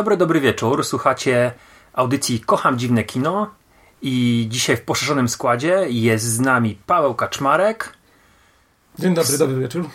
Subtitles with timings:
[0.00, 0.84] Dobry, dobry wieczór.
[0.84, 1.52] Słuchacie
[1.92, 3.50] audycji Kocham Dziwne Kino
[4.02, 7.92] i dzisiaj w poszerzonym składzie jest z nami Paweł Kaczmarek,
[8.98, 9.88] Dzień dobry, dobry wieczór.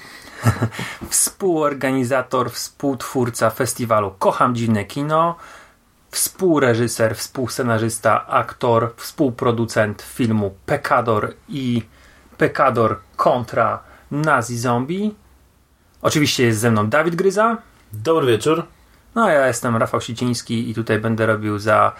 [1.09, 5.35] współorganizator, współtwórca festiwalu Kocham Dziwne Kino,
[6.11, 11.81] współreżyser, współscenarzysta, aktor, współproducent filmu Pekador i
[12.37, 13.79] Pekador kontra
[14.11, 15.15] Nazi Zombie.
[16.01, 17.57] Oczywiście jest ze mną Dawid Gryza.
[17.93, 18.74] Dobry wieczór.
[19.15, 21.91] No ja jestem Rafał Siciński i tutaj będę robił za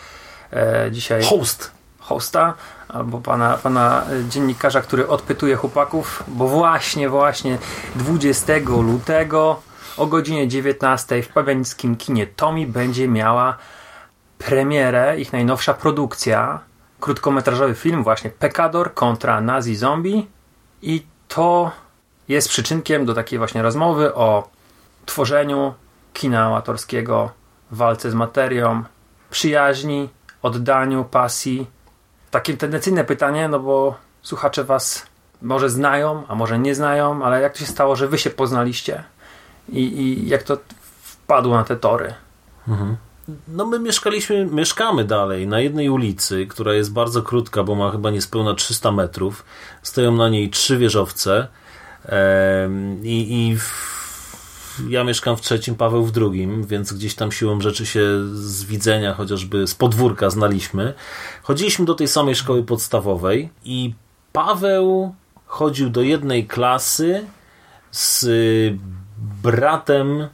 [0.53, 1.71] e, dzisiaj Host.
[1.99, 2.53] hosta
[2.87, 7.57] albo pana, pana e, dziennikarza, który odpytuje chłopaków, bo właśnie, właśnie
[7.95, 9.61] 20 lutego
[9.97, 13.57] o godzinie 19 w pawianickim kinie Tomi będzie miała
[14.37, 16.59] premierę, ich najnowsza produkcja,
[16.99, 20.27] krótkometrażowy film właśnie Pekador kontra Nazi Zombie
[20.81, 21.71] i to
[22.27, 24.49] jest przyczynkiem do takiej właśnie rozmowy o
[25.05, 25.73] tworzeniu
[26.15, 27.31] kina amatorskiego,
[27.71, 28.83] walce z materią,
[29.29, 30.09] przyjaźni,
[30.41, 31.67] oddaniu, pasji.
[32.31, 35.05] Takie tendencyjne pytanie, no bo słuchacze was
[35.41, 39.03] może znają, a może nie znają, ale jak to się stało, że wy się poznaliście
[39.69, 40.57] i, i jak to
[41.01, 42.13] wpadło na te tory?
[43.47, 48.11] No my mieszkaliśmy, mieszkamy dalej na jednej ulicy, która jest bardzo krótka, bo ma chyba
[48.11, 49.45] niespełna 300 metrów.
[49.81, 51.47] Stoją na niej trzy wieżowce
[53.03, 53.94] i, i w,
[54.89, 58.01] ja mieszkam w trzecim, Paweł w drugim, więc gdzieś tam siłą rzeczy się
[58.33, 60.93] z widzenia, chociażby z podwórka znaliśmy.
[61.43, 63.93] Chodziliśmy do tej samej szkoły podstawowej i
[64.33, 65.15] Paweł
[65.45, 67.25] chodził do jednej klasy
[67.91, 68.25] z
[69.43, 70.27] bratem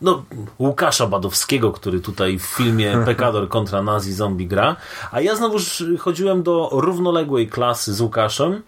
[0.00, 0.24] no,
[0.58, 4.76] Łukasza Badowskiego, który tutaj w filmie Pekador kontra Nazi Zombie gra,
[5.12, 8.62] a ja znowuż chodziłem do równoległej klasy z Łukaszem,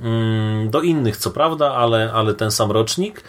[0.00, 3.24] mm, do innych co prawda, ale, ale ten sam rocznik, Y,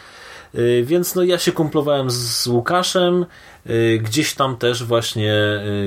[0.83, 3.25] więc no ja się kumplowałem z Łukaszem,
[3.69, 5.33] y, gdzieś tam też właśnie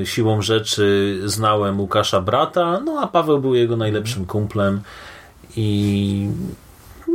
[0.03, 4.81] y, siłą rzeczy znałem Łukasza brata, no a Paweł był jego najlepszym kumplem
[5.57, 6.29] i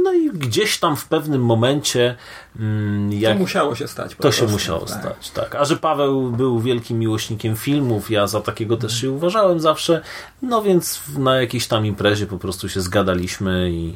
[0.03, 2.16] no i gdzieś tam w pewnym momencie
[2.59, 4.16] mm, jak To musiało się stać.
[4.16, 5.00] to się musiało tak.
[5.00, 5.56] stać, tak.
[5.56, 10.01] A że Paweł był wielkim miłośnikiem filmów, ja za takiego też się uważałem zawsze,
[10.41, 13.95] no więc na jakiejś tam imprezie po prostu się zgadaliśmy i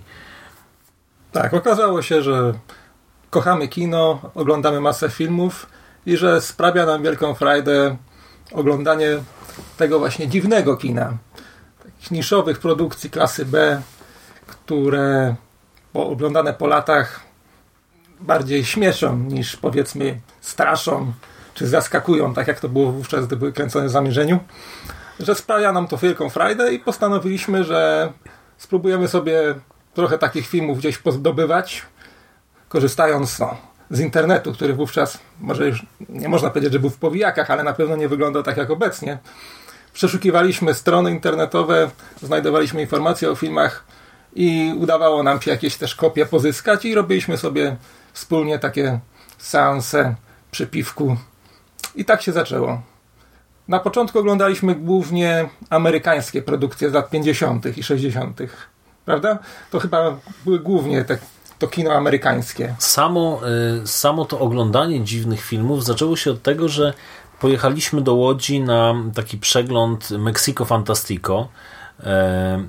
[1.31, 2.53] Tak, okazało się, że
[3.29, 5.67] kochamy kino, oglądamy masę filmów
[6.05, 7.97] i że sprawia nam wielką frajdę
[8.51, 9.09] oglądanie
[9.77, 11.17] tego właśnie dziwnego kina.
[11.83, 13.81] Takich niszowych produkcji klasy B,
[14.47, 15.35] które
[15.93, 17.21] oglądane po latach
[18.19, 21.13] bardziej śmieszą niż powiedzmy straszą
[21.53, 24.39] czy zaskakują, tak jak to było wówczas, gdy były kręcone w zamierzeniu.
[25.19, 28.11] Że sprawia nam to wielką frajdę i postanowiliśmy, że
[28.57, 29.55] spróbujemy sobie
[29.93, 31.85] trochę takich filmów gdzieś pozdobywać,
[32.75, 33.57] korzystając no,
[33.89, 37.73] z internetu, który wówczas, może już nie można powiedzieć, że był w powijakach, ale na
[37.73, 39.17] pewno nie wyglądał tak jak obecnie.
[39.93, 41.89] Przeszukiwaliśmy strony internetowe,
[42.21, 43.85] znajdowaliśmy informacje o filmach
[44.33, 47.75] i udawało nam się jakieś też kopie pozyskać i robiliśmy sobie
[48.13, 48.99] wspólnie takie
[49.37, 50.15] seanse
[50.51, 51.17] przy piwku.
[51.95, 52.81] I tak się zaczęło.
[53.67, 57.77] Na początku oglądaliśmy głównie amerykańskie produkcje z lat 50.
[57.77, 58.39] i 60.
[59.05, 59.39] Prawda?
[59.71, 61.17] To chyba były głównie te,
[61.65, 62.75] to kino amerykańskie.
[62.79, 63.41] Samo,
[63.83, 66.93] y, samo to oglądanie dziwnych filmów zaczęło się od tego, że
[67.39, 71.47] pojechaliśmy do Łodzi na taki przegląd Mexico Fantastico
[71.99, 72.03] y,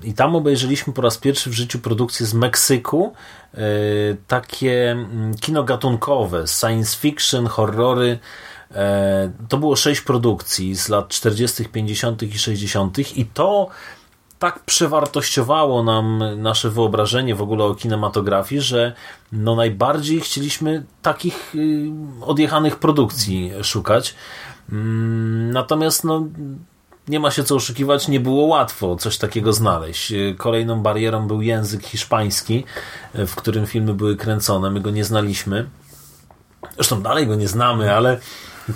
[0.02, 3.12] i tam obejrzeliśmy po raz pierwszy w życiu produkcje z Meksyku,
[3.54, 3.58] y,
[4.26, 8.19] takie mm, kino gatunkowe, science fiction, horrory.
[9.49, 12.22] To było sześć produkcji z lat 40., 50.
[12.22, 13.19] i 60.
[13.19, 13.69] i to
[14.38, 18.92] tak przewartościowało nam nasze wyobrażenie w ogóle o kinematografii, że
[19.32, 21.90] no najbardziej chcieliśmy takich y,
[22.20, 24.14] odjechanych produkcji szukać.
[24.72, 26.26] Mm, Natomiast no,
[27.08, 30.12] nie ma się co oszukiwać, nie było łatwo coś takiego znaleźć.
[30.12, 32.64] Y, Kolejną barierą był język hiszpański,
[33.18, 34.70] y, w którym filmy były kręcone.
[34.70, 35.68] My go nie znaliśmy.
[36.74, 38.20] Zresztą dalej go nie znamy, ale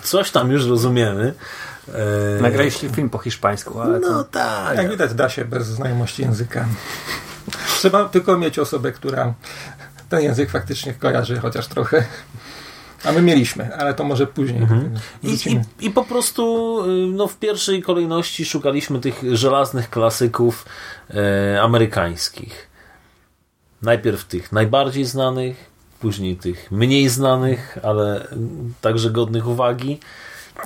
[0.03, 1.35] coś tam już rozumiemy.
[2.41, 4.25] Nagraliście film po hiszpańsku, ale No to...
[4.25, 4.77] tak.
[4.77, 6.67] Jak widać, da się bez znajomości języka.
[7.79, 9.35] Trzeba tylko mieć osobę, która
[10.09, 12.05] ten język faktycznie kojarzy, chociaż trochę.
[13.05, 14.63] A my mieliśmy, ale to może później.
[15.23, 15.65] I, Wrócimy.
[15.81, 20.67] i, I po prostu y, no, w pierwszej kolejności szukaliśmy tych żelaznych klasyków
[21.11, 22.69] e, amerykańskich.
[23.83, 25.71] Najpierw tych najbardziej znanych,
[26.01, 28.27] później tych mniej znanych, ale
[28.81, 30.01] także godnych uwagi.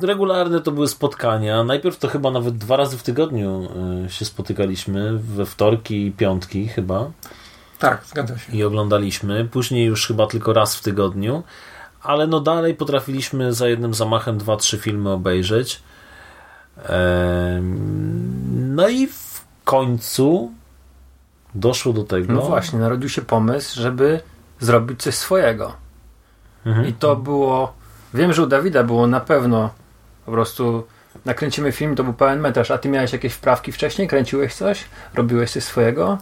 [0.02, 1.64] Regularne to były spotkania.
[1.64, 3.69] Najpierw to chyba nawet dwa razy w tygodniu
[4.06, 7.11] y, się spotykaliśmy, we wtorki i piątki chyba
[7.79, 8.52] Tak, zgadza się.
[8.52, 9.44] i oglądaliśmy.
[9.44, 11.43] Później już chyba tylko raz w tygodniu,
[12.02, 15.82] ale no dalej potrafiliśmy za jednym zamachem dwa, trzy filmy obejrzeć.
[18.55, 20.52] No i w końcu
[21.55, 22.32] doszło do tego.
[22.32, 24.20] No właśnie, narodził się pomysł, żeby
[24.61, 25.73] zrobić coś swojego.
[26.67, 26.88] Mhm.
[26.88, 27.73] I to było.
[28.14, 29.70] Wiem, że u Dawida było na pewno
[30.26, 30.87] po prostu
[31.25, 32.71] nakręcimy film, to był pełen metraż.
[32.71, 34.09] A ty miałeś jakieś wprawki wcześniej?
[34.09, 34.85] Kręciłeś coś?
[35.15, 36.19] Robiłeś coś swojego?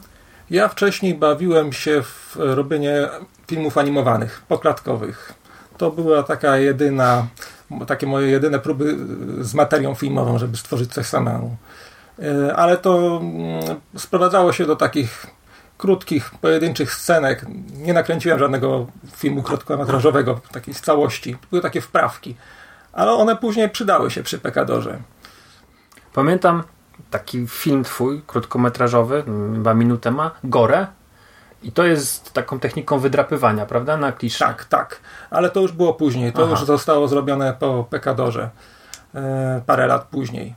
[0.50, 3.08] Ja wcześniej bawiłem się w robienie
[3.46, 5.32] filmów animowanych, poklatkowych.
[5.78, 7.26] To była taka jedyna,
[7.86, 8.96] takie moje jedyne próby
[9.40, 11.56] z materią filmową, żeby stworzyć coś samemu.
[12.18, 13.62] E, Ale to mm,
[13.96, 15.26] sprowadzało się do takich
[15.78, 17.46] krótkich, pojedynczych scenek.
[17.76, 21.36] Nie nakręciłem żadnego filmu krótkometrażowego, takiej z całości.
[21.50, 22.36] Były takie wprawki.
[22.92, 24.98] Ale one później przydały się przy Pekadorze.
[26.14, 26.62] Pamiętam
[27.10, 29.24] taki film twój, krótkometrażowy,
[29.54, 30.86] chyba minutę ma, Gore.
[31.62, 33.96] I to jest taką techniką wydrapywania, prawda?
[33.96, 34.44] Na klisze.
[34.44, 35.00] Tak, tak.
[35.30, 36.32] Ale to już było później.
[36.32, 36.50] To Aha.
[36.50, 38.50] już zostało zrobione po Pekadorze.
[39.14, 40.54] E, parę lat później.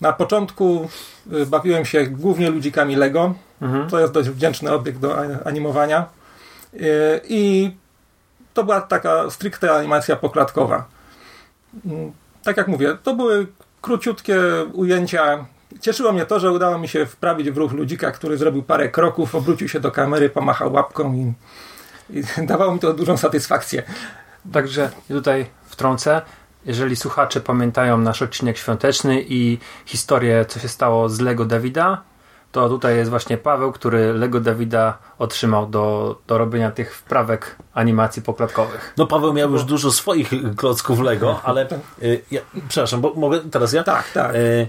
[0.00, 0.88] Na początku
[1.32, 3.34] e, bawiłem się głównie ludzikami Lego.
[3.62, 3.90] Mhm.
[3.90, 5.98] To jest dość wdzięczny obiekt do animowania.
[6.74, 6.78] E,
[7.28, 7.70] I
[8.54, 10.84] to była taka stricte animacja poklatkowa.
[12.42, 13.46] Tak jak mówię, to były
[13.80, 14.38] króciutkie
[14.72, 15.46] ujęcia.
[15.80, 19.34] Cieszyło mnie to, że udało mi się wprawić w ruch ludzika, który zrobił parę kroków,
[19.34, 21.32] obrócił się do kamery, pomachał łapką i,
[22.10, 23.82] i dawało mi to dużą satysfakcję.
[24.52, 26.22] Także tutaj wtrącę.
[26.66, 32.02] Jeżeli słuchacze pamiętają nasz odcinek świąteczny i historię, co się stało z Lego Dawida,
[32.52, 38.22] to tutaj jest właśnie Paweł, który Lego Dawida otrzymał do, do robienia tych wprawek animacji
[38.22, 38.94] poklatkowych.
[38.96, 41.66] No Paweł miał już dużo swoich klocków Lego, ale
[42.02, 43.84] y, ja, przepraszam, bo mogę teraz ja?
[43.84, 44.34] Tak, tak.
[44.34, 44.68] Y,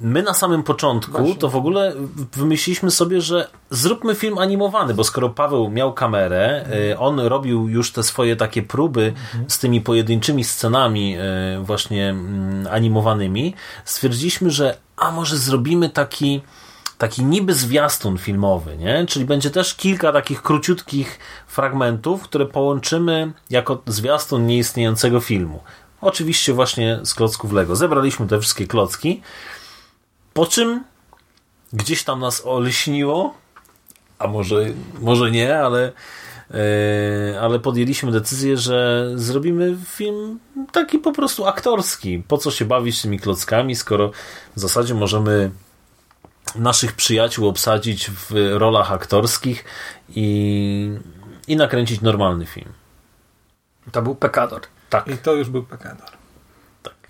[0.00, 1.36] My na samym początku Właśnie.
[1.36, 1.92] to w ogóle
[2.32, 7.92] wymyśliliśmy sobie, że zróbmy film animowany, bo skoro Paweł miał kamerę, y, on robił już
[7.92, 9.12] te swoje takie próby
[9.48, 11.16] z tymi pojedynczymi scenami
[11.62, 16.42] właśnie mm, animowanymi, stwierdziliśmy, że a może zrobimy taki
[17.02, 19.06] taki niby zwiastun filmowy, nie?
[19.06, 25.60] Czyli będzie też kilka takich króciutkich fragmentów, które połączymy jako zwiastun nieistniejącego filmu.
[26.00, 27.76] Oczywiście właśnie z klocków Lego.
[27.76, 29.22] Zebraliśmy te wszystkie klocki,
[30.34, 30.84] po czym
[31.72, 33.34] gdzieś tam nas olśniło,
[34.18, 34.64] a może,
[35.00, 35.92] może nie, ale,
[36.50, 40.38] e, ale podjęliśmy decyzję, że zrobimy film
[40.72, 42.22] taki po prostu aktorski.
[42.28, 44.10] Po co się bawić tymi klockami, skoro
[44.56, 45.50] w zasadzie możemy
[46.54, 49.64] naszych przyjaciół obsadzić w rolach aktorskich
[50.08, 50.98] i,
[51.48, 52.72] i nakręcić normalny film.
[53.92, 54.60] To był Pekador.
[54.90, 55.08] Tak.
[55.08, 56.08] I to już był Pekador.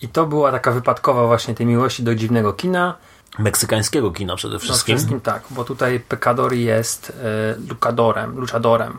[0.03, 2.95] I to była taka wypadkowa właśnie tej miłości do dziwnego kina.
[3.39, 4.97] Meksykańskiego kina przede No, wszystkim.
[4.97, 8.99] wszystkim tak, bo tutaj Pekador jest e, luchadorem, luchadorem.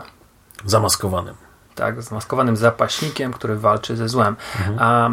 [0.65, 1.35] Zamaskowanym.
[1.75, 4.35] tak, zmaskowanym zapaśnikiem, który walczy ze złem.
[4.79, 5.09] A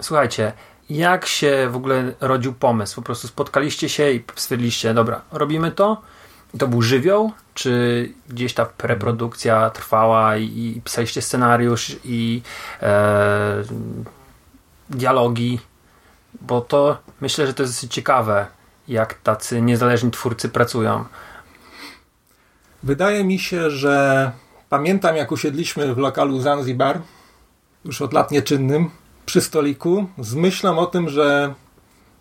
[0.00, 0.52] słuchajcie,
[0.90, 2.96] jak się w ogóle rodził pomysł?
[2.96, 6.02] Po prostu spotkaliście się i stwierdziliście, dobra, robimy to?
[6.58, 7.32] To był żywioł?
[7.54, 12.42] Czy gdzieś ta preprodukcja trwała i, i pisaliście scenariusz i
[12.82, 13.62] e,
[14.90, 15.60] dialogi?
[16.40, 18.46] Bo to myślę, że to jest dosyć ciekawe,
[18.88, 21.04] jak tacy niezależni twórcy pracują.
[22.82, 24.32] Wydaje mi się, że
[24.68, 27.00] pamiętam jak usiedliśmy w lokalu Zanzibar,
[27.84, 28.90] już od lat nieczynnym,
[29.26, 31.54] przy stoliku, z myślą o tym, że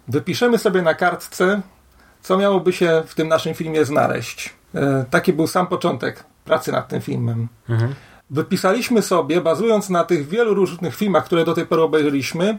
[0.07, 1.61] wypiszemy sobie na kartce,
[2.21, 4.53] co miałoby się w tym naszym filmie znaleźć.
[4.75, 7.47] E, taki był sam początek pracy nad tym filmem.
[8.29, 12.57] Wypisaliśmy sobie, bazując na tych wielu różnych filmach, które do tej pory obejrzeliśmy,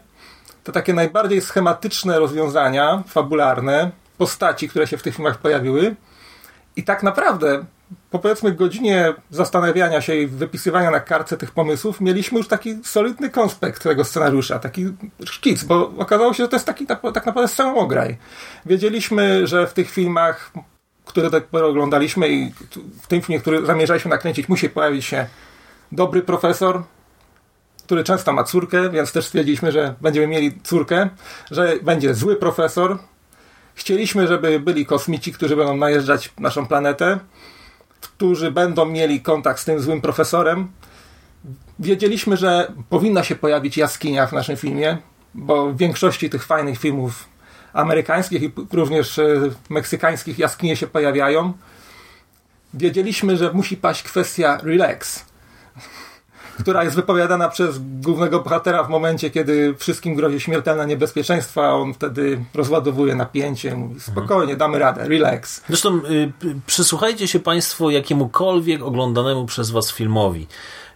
[0.65, 5.97] te takie najbardziej schematyczne rozwiązania, fabularne, postaci, które się w tych filmach pojawiły.
[6.77, 7.65] I tak naprawdę,
[8.11, 13.31] po powiedzmy godzinie zastanawiania się i wypisywania na kartce tych pomysłów, mieliśmy już taki solidny
[13.31, 14.87] konspekt tego scenariusza, taki
[15.25, 18.17] szkic, bo okazało się, że to jest taki tak tak naprawdę samograj.
[18.67, 20.53] Wiedzieliśmy, że w tych filmach,
[21.05, 22.53] które do tej pory oglądaliśmy i
[23.03, 25.27] w tym filmie, który zamierzaliśmy nakręcić, musi pojawić się
[25.93, 26.83] dobry profesor,
[27.85, 31.09] który często ma córkę, więc też stwierdziliśmy, że będziemy mieli córkę,
[31.51, 32.99] że będzie zły profesor.
[33.75, 37.19] Chcieliśmy, żeby byli kosmici, którzy będą najeżdżać naszą planetę,
[38.01, 40.69] którzy będą mieli kontakt z tym złym profesorem.
[41.79, 44.99] Wiedzieliśmy, że powinna się pojawić jaskinia w naszym filmie,
[45.35, 47.29] bo w większości tych fajnych filmów
[47.73, 49.25] amerykańskich i również e,
[49.71, 51.53] meksykańskich jaskinie się pojawiają.
[52.75, 55.25] Wiedzieliśmy, że musi paść kwestia relax,
[56.59, 61.95] która jest wypowiadana przez głównego bohatera w momencie, kiedy wszystkim grozi śmiertelne niebezpieczeństwo, a on
[61.95, 65.63] wtedy rozładowuje napięcie, mówi spokojnie, damy radę, relax.
[65.69, 66.33] Zresztą y,
[66.67, 70.47] przysłuchajcie się Państwo jakiemukolwiek oglądanemu przez Was filmowi.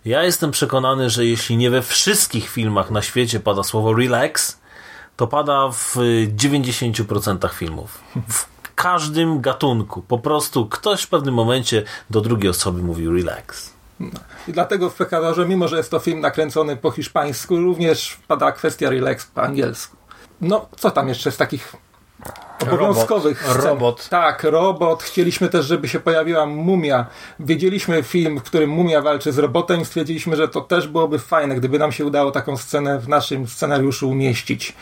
[0.04, 4.60] Ja jestem przekonany, że jeśli nie we wszystkich filmach na świecie pada słowo relax,
[5.16, 5.96] to pada w
[6.36, 8.00] 90% filmów.
[8.28, 10.02] W każdym gatunku.
[10.02, 13.72] Po prostu ktoś w pewnym momencie do drugiej osoby mówi relax.
[14.48, 18.90] I dlatego w Pekadorze, mimo że jest to film nakręcony po hiszpańsku, również pada kwestia
[18.90, 19.96] relax po angielsku.
[20.40, 21.72] No, co tam jeszcze z takich
[22.62, 23.60] obowiązkowych Robot.
[23.60, 23.70] scen?
[23.70, 24.08] Robot.
[24.08, 25.02] Tak, robot.
[25.02, 27.06] Chcieliśmy też, żeby się pojawiła mumia.
[27.40, 31.54] Wiedzieliśmy film, w którym mumia walczy z robotem i stwierdziliśmy, że to też byłoby fajne,
[31.54, 34.74] gdyby nam się udało taką scenę w naszym scenariuszu umieścić.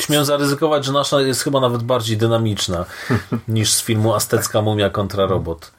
[0.00, 2.84] Śmiem zaryzykować, że nasza jest chyba nawet bardziej dynamiczna
[3.48, 5.72] niż z filmu Aztecka Mumia kontra Robot.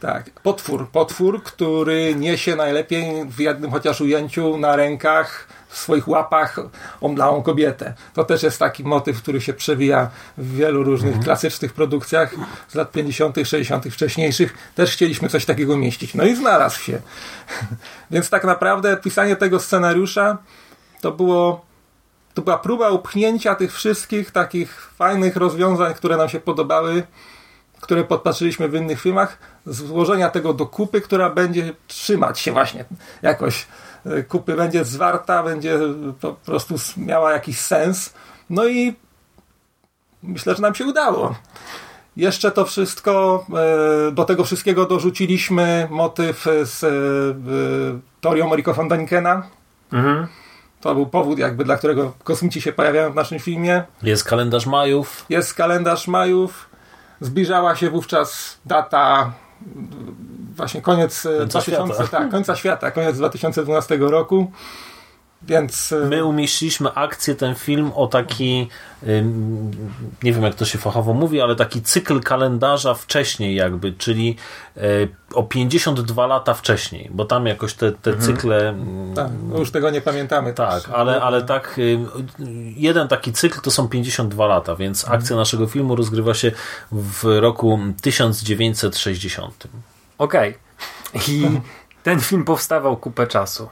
[0.00, 0.88] Tak, potwór.
[0.88, 6.56] Potwór, który niesie najlepiej w jednym chociaż ujęciu na rękach, w swoich łapach
[7.00, 7.94] omdlałą kobietę.
[8.14, 12.34] To też jest taki motyw, który się przewija w wielu różnych klasycznych produkcjach
[12.68, 14.54] z lat 50., 60., wcześniejszych.
[14.74, 16.14] Też chcieliśmy coś takiego mieścić.
[16.14, 16.98] No i znalazł się.
[18.10, 20.38] Więc tak naprawdę pisanie tego scenariusza
[21.00, 21.66] to było
[22.34, 27.02] to była próba upchnięcia tych wszystkich takich fajnych rozwiązań, które nam się podobały,
[27.80, 32.84] które podpatrzyliśmy w innych filmach, złożenia tego do kupy, która będzie trzymać się właśnie
[33.22, 33.66] jakoś.
[34.06, 35.78] e, Kupy będzie zwarta, będzie
[36.20, 38.14] po prostu miała jakiś sens.
[38.50, 38.94] No i
[40.22, 41.34] myślę, że nam się udało.
[42.16, 43.46] Jeszcze to wszystko,
[44.08, 46.88] e, do tego wszystkiego dorzuciliśmy motyw z e,
[48.20, 49.42] teorią Rico von Danikena.
[49.92, 50.26] Mhm.
[50.80, 53.84] To był powód, jakby dla którego kosmici się pojawiają w naszym filmie.
[54.02, 55.26] Jest kalendarz Majów.
[55.28, 56.68] Jest kalendarz Majów.
[57.20, 59.32] Zbliżała się wówczas data
[60.56, 62.18] właśnie koniec e, Końca 2000, świata.
[62.18, 64.52] tak, końca świata, koniec 2012 roku.
[65.42, 68.68] Więc e, My umieściliśmy akcję, ten film o taki,
[69.08, 69.70] ym,
[70.22, 74.36] nie wiem jak to się fachowo mówi, ale taki cykl kalendarza wcześniej jakby, czyli
[74.76, 78.68] y, o 52 lata wcześniej, bo tam jakoś te, te cykle...
[78.68, 80.52] mm, tak, już tego nie pamiętamy.
[80.52, 80.92] Tak, też.
[80.94, 81.98] ale, ale tak, y,
[82.76, 86.52] jeden taki cykl to są 52 lata, więc akcja naszego filmu rozgrywa się
[86.92, 89.66] w roku 1960.
[90.18, 90.54] Okej.
[91.28, 91.60] I
[92.02, 93.68] ten film powstawał kupę czasu.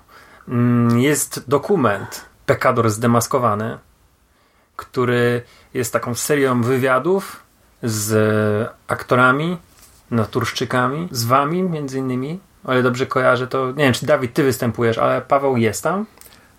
[0.48, 3.78] Mm, Jest dokument Pekador zdemaskowany,
[4.76, 5.42] który
[5.74, 7.42] jest taką serią wywiadów
[7.82, 9.56] z aktorami,
[10.10, 12.40] naturszczykami, z wami między innymi.
[12.64, 16.06] O ile dobrze kojarzę, to nie wiem, czy Dawid, ty występujesz, ale Paweł jest tam.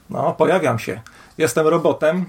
[0.10, 1.02] No, pojawiam się.
[1.38, 2.26] Jestem robotem,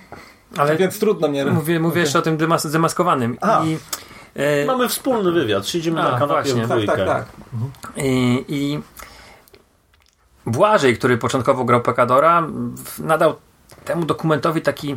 [0.56, 1.44] Ale więc trudno mnie...
[1.44, 3.38] mówię, mówię jeszcze o tym demas- zdemaskowanym.
[3.40, 3.64] A.
[3.64, 3.78] I,
[4.36, 6.64] e, Mamy wspólny wywiad, siedzimy A, na kanapie właśnie.
[6.66, 6.96] w Tak, dwójkę.
[6.96, 7.26] tak, tak.
[7.96, 8.80] I, i
[10.46, 12.46] Błażej, który początkowo grał Pekadora,
[12.98, 13.34] nadał
[13.84, 14.96] temu dokumentowi taki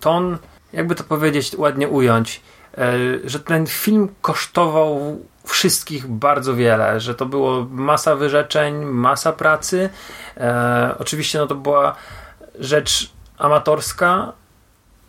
[0.00, 0.38] ton,
[0.72, 2.40] jakby to powiedzieć, ładnie ująć,
[2.78, 2.92] e,
[3.24, 9.90] że ten film kosztował wszystkich bardzo wiele, że to było masa wyrzeczeń, masa pracy.
[10.36, 11.94] E, oczywiście no to była
[12.58, 14.32] rzecz amatorska,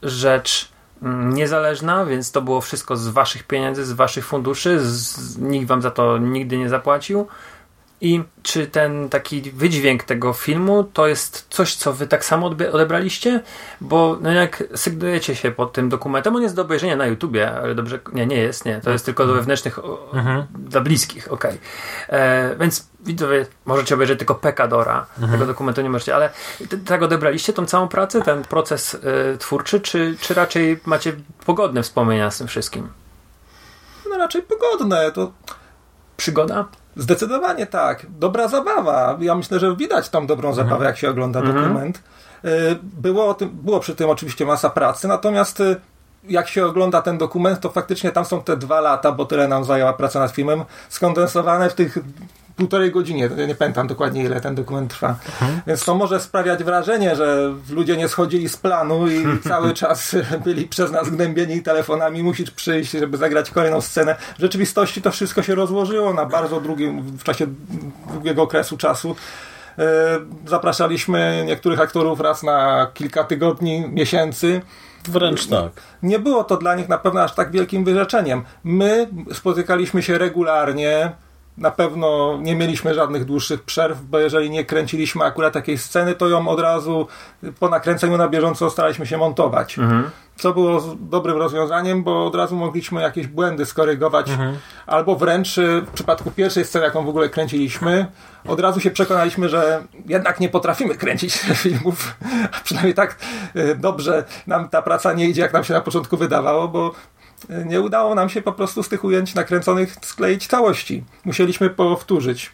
[0.04, 0.72] rzecz
[1.04, 5.82] mm, niezależna, więc to było wszystko z waszych pieniędzy, z waszych funduszy, z, nikt wam
[5.82, 7.28] za to nigdy nie zapłacił.
[8.04, 13.42] I czy ten taki wydźwięk tego filmu to jest coś, co wy tak samo odebraliście?
[13.82, 17.76] Bo no jak sygnujecie się pod tym dokumentem, on jest do obejrzenia na YouTubie, ale
[17.76, 20.12] dobrze, nie, nie jest, nie, to jest tylko do wewnętrznych, o,
[20.56, 21.58] dla bliskich, okej.
[22.10, 26.30] E, Więc widzowie, możecie obejrzeć tylko Pekadora, tego dokumentu nie możecie, ale
[26.86, 31.14] tak odebraliście tą całą pracę, ten proces e, twórczy, czy, czy raczej macie
[31.46, 32.90] pogodne wspomnienia z tym wszystkim?
[34.10, 35.12] No raczej pogodne.
[35.12, 35.32] To
[36.18, 36.66] Przygoda?
[36.98, 38.06] Zdecydowanie tak.
[38.20, 39.18] Dobra zabawa.
[39.20, 42.04] Ja myślę, że widać tą dobrą zabawę, jak się ogląda dokument.
[42.46, 42.50] Y,
[42.84, 45.76] Było, o tym, było przy tym oczywiście masa pracy, natomiast y,
[46.24, 49.64] jak się ogląda ten dokument, to faktycznie tam są te dwa lata, bo tyle nam
[49.64, 51.98] zajęła praca nad filmem, skondensowane w tych
[52.56, 53.30] półtorej godzinie.
[53.38, 55.16] Ja nie pamiętam dokładnie, ile ten dokument trwa.
[55.68, 60.68] Więc to może sprawiać wrażenie, że ludzie nie schodzili z planu i cały czas byli
[60.68, 62.24] przez nas gnębieni telefonami.
[62.24, 64.16] Musisz przyjść, żeby zagrać kolejną scenę.
[64.38, 67.48] W rzeczywistości to wszystko się rozłożyło na bardzo długim, w czasie
[68.14, 69.16] długiego okresu czasu.
[69.80, 69.84] E,
[70.48, 74.62] Zapraszaliśmy niektórych aktorów raz na kilka tygodni, miesięcy.
[75.10, 75.72] Wręcz tak.
[76.04, 78.44] Nie było to dla nich na pewno aż tak wielkim wyrzeczeniem.
[78.64, 81.12] My spotykaliśmy się regularnie.
[81.58, 86.30] Na pewno nie mieliśmy żadnych dłuższych przerw, bo jeżeli nie kręciliśmy akurat takiej sceny, to
[86.30, 87.08] ją od razu
[87.60, 89.78] po nakręceniu na bieżąco staraliśmy się montować.
[90.36, 94.28] Co było dobrym rozwiązaniem, bo od razu mogliśmy jakieś błędy skorygować,
[94.86, 98.06] albo wręcz y, w przypadku pierwszej sceny, jaką w ogóle kręciliśmy,
[98.48, 101.34] od razu się przekonaliśmy, że jednak nie potrafimy kręcić
[101.64, 102.16] filmów,
[102.52, 103.18] a przynajmniej tak
[103.56, 106.92] y, dobrze nam ta praca nie idzie, jak nam się na początku wydawało, bo
[107.66, 111.04] nie udało nam się po prostu z tych ujęć nakręconych skleić całości.
[111.26, 112.52] Musieliśmy powtórzyć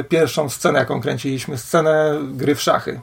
[0.00, 3.00] y, pierwszą scenę, jaką kręciliśmy, scenę gry w szachy.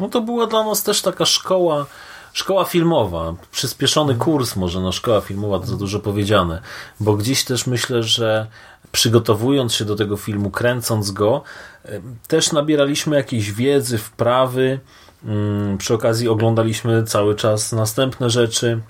[0.00, 1.86] No to była dla nas też taka szkoła,
[2.32, 6.62] szkoła filmowa, przyspieszony kurs może, no szkoła filmowa to za dużo powiedziane,
[7.00, 8.46] bo gdzieś też myślę, że
[8.92, 11.42] przygotowując się do tego filmu, kręcąc go,
[11.84, 14.80] em, też nabieraliśmy jakiejś wiedzy, wprawy,
[15.24, 18.80] mm, przy okazji oglądaliśmy cały czas następne rzeczy,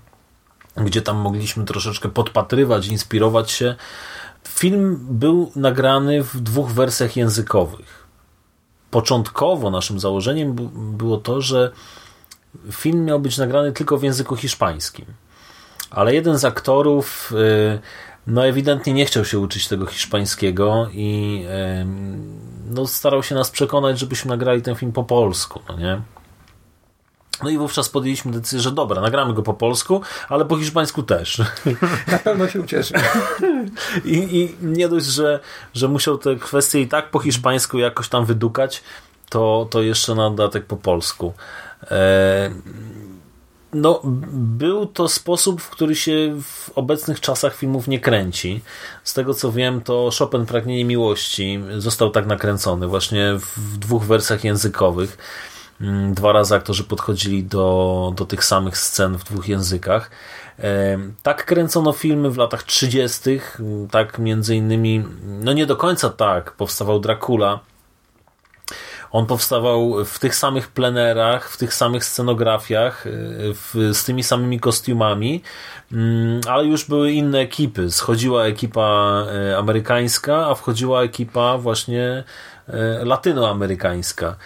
[0.77, 3.75] gdzie tam mogliśmy troszeczkę podpatrywać, inspirować się.
[4.49, 8.01] Film był nagrany w dwóch wersjach językowych
[8.91, 10.57] początkowo naszym założeniem
[10.97, 11.71] było to, że
[12.73, 15.07] film miał być nagrany tylko w języku hiszpańskim.
[15.91, 17.79] Ale jeden z aktorów y,
[18.27, 21.45] no ewidentnie nie chciał się uczyć tego hiszpańskiego i
[22.71, 26.01] no, starał się nas przekonać, żebyśmy nagrali ten film po polsku, no nie?
[27.43, 31.43] No i wówczas podjęliśmy decyzję, że dobra, nagramy go po polsku, ale po hiszpańsku też.
[32.13, 32.95] Na pewno się ucieszy.
[34.05, 35.41] I, I nie dość, że,
[35.75, 38.83] że musiał te kwestie i tak po hiszpańsku jakoś tam wydukać,
[39.29, 41.33] to, to jeszcze na dodatek po polsku.
[41.91, 42.51] E,
[43.73, 44.01] no,
[44.33, 48.61] był to sposób, w który się w obecnych czasach filmów nie kręci.
[49.05, 54.45] Z tego co wiem, to Chopin Pragnienie Miłości został tak nakręcony właśnie w dwóch wersjach
[54.45, 55.19] językowych.
[55.81, 60.11] Mm, Dwa razy aktorzy podchodzili do, do tych samych scen w dwóch językach.
[61.23, 63.41] Tak kręcono filmy w latach 30.,
[63.91, 67.61] tak między innymi, no nie do końca tak, powstawał Dracula.
[69.11, 73.11] On powstawał w tych samych plenerach, w tych samych scenografiach, e,
[73.55, 75.43] w, z tymi samymi kostiumami,
[75.93, 77.91] mm, ale już były inne ekipy.
[77.91, 82.25] Schodziła ekipa e, amerykańska, a wchodziła ekipa właśnie
[82.69, 84.37] e, latynoamerykańska.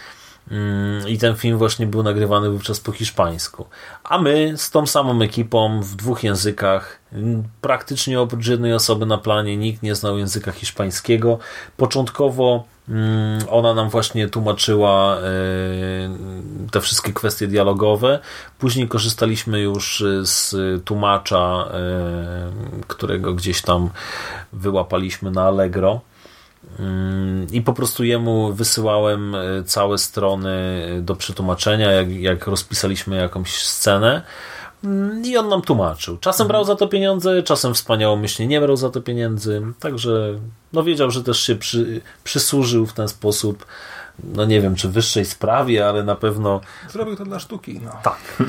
[0.50, 3.66] Mm, I ten film właśnie był nagrywany wówczas po hiszpańsku.
[4.04, 9.18] A my z tą samą ekipą w dwóch językach, mm, praktycznie oprócz jednej osoby na
[9.18, 11.38] planie, nikt nie znał języka hiszpańskiego.
[11.76, 15.20] Początkowo mm, ona nam właśnie tłumaczyła e,
[16.70, 18.18] te wszystkie kwestie dialogowe.
[18.58, 20.54] Później korzystaliśmy już e, z
[20.84, 22.52] tłumacza, e,
[22.86, 23.90] którego gdzieś tam
[24.52, 26.00] wyłapaliśmy na Allegro.
[26.78, 30.52] Mm, I po prostu jemu wysyłałem e, całe strony
[31.02, 34.22] do przetłumaczenia, jak, jak rozpisaliśmy jakąś scenę.
[34.84, 36.18] Mm, I on nam tłumaczył.
[36.18, 39.62] Czasem brał za to pieniądze, czasem wspaniałomyślnie nie brał za to pieniędzy.
[39.80, 40.38] Także
[40.72, 43.66] no wiedział, że też się przy, przysłużył w ten sposób.
[44.24, 47.80] No nie wiem, czy wyższej sprawie, ale na pewno Zrobił to dla sztuki.
[47.84, 47.92] No.
[48.02, 48.20] Tak.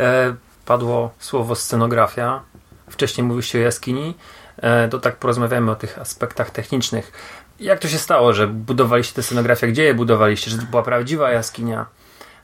[0.00, 0.34] E,
[0.66, 2.42] padło słowo scenografia.
[2.90, 4.14] Wcześniej mówiliście o jaskini.
[4.56, 7.12] E, to tak porozmawiamy o tych aspektach technicznych.
[7.60, 9.68] Jak to się stało, że budowaliście tę scenografię?
[9.68, 10.50] Gdzie je budowaliście?
[10.50, 11.86] Że to była prawdziwa jaskinia?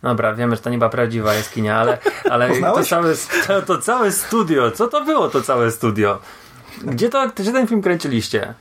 [0.03, 1.99] Dobra, wiemy, że to nie była prawdziwa jaskinia, ale,
[2.31, 3.15] ale to, całe,
[3.47, 6.19] to, to całe studio, co to było to całe studio?
[6.83, 8.55] Gdzie, to, gdzie ten film kręciliście?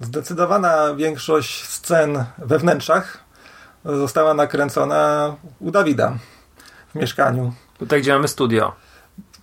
[0.00, 3.24] Zdecydowana większość scen we wnętrzach
[3.84, 6.18] została nakręcona u Dawida
[6.92, 7.52] w mieszkaniu.
[7.78, 8.72] Tutaj, gdzie mamy studio.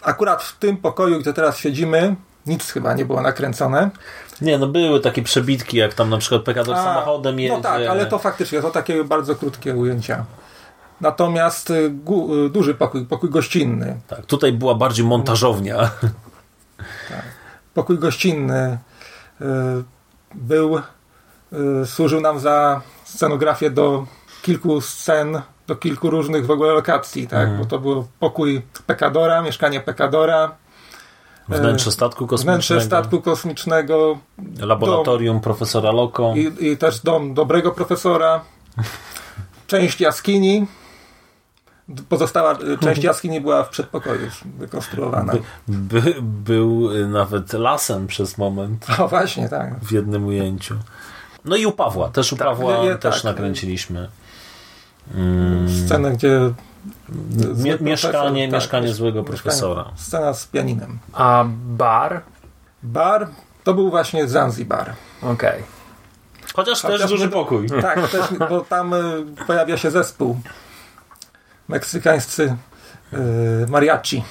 [0.01, 2.15] Akurat w tym pokoju, gdzie teraz siedzimy,
[2.47, 3.89] nic chyba nie było nakręcone.
[4.41, 7.55] Nie, no były takie przebitki, jak tam na przykład Pekador A, samochodem jedzie.
[7.55, 10.25] No tak, ale to faktycznie to takie bardzo krótkie ujęcia.
[11.01, 13.99] Natomiast y, gu, y, duży pokój, pokój gościnny.
[14.07, 15.91] Tak, tutaj była bardziej montażownia.
[17.73, 18.77] Pokój gościnny
[19.41, 19.45] y,
[20.35, 24.05] był, y, służył nam za scenografię do
[24.41, 27.39] kilku scen, do kilku różnych w ogóle lokacji, tak?
[27.39, 27.59] Mhm.
[27.59, 30.55] Bo to był pokój Pekadora, mieszkanie Pekadora,
[31.49, 32.53] Wnętrze statku kosmicznego.
[32.53, 34.17] wnętrze statku kosmicznego
[34.59, 36.33] Laboratorium profesora Loko.
[36.35, 38.41] i, i też dom dobrego profesora,
[39.67, 40.67] część jaskini.
[42.09, 45.33] Pozostała y, część jaskini była w przedpokoju już wykonstruowana.
[45.67, 49.79] By, był y, nawet lasem przez moment O właśnie, tak.
[49.79, 50.75] w jednym ujęciu.
[51.45, 53.23] No i u Pawła, też u Pawła nie, nie, też tak.
[53.23, 54.09] nakręciliśmy.
[55.85, 56.39] Scenę, gdzie
[57.57, 59.91] Mie- mieszkanie- profesor, mieszkanie złego mieszkanie- profesora.
[59.95, 60.99] Scena z pianinem.
[61.13, 62.21] A bar?
[62.83, 63.27] Bar
[63.63, 64.93] to był właśnie Zanzibar.
[65.21, 65.63] Okej.
[66.55, 67.67] Chociaż, też Chociaż duży nie- pokój.
[67.81, 70.39] Tak, też, bo tam y, pojawia się zespół.
[71.67, 72.55] Meksykańscy
[73.13, 73.17] y,
[73.69, 74.23] mariachi.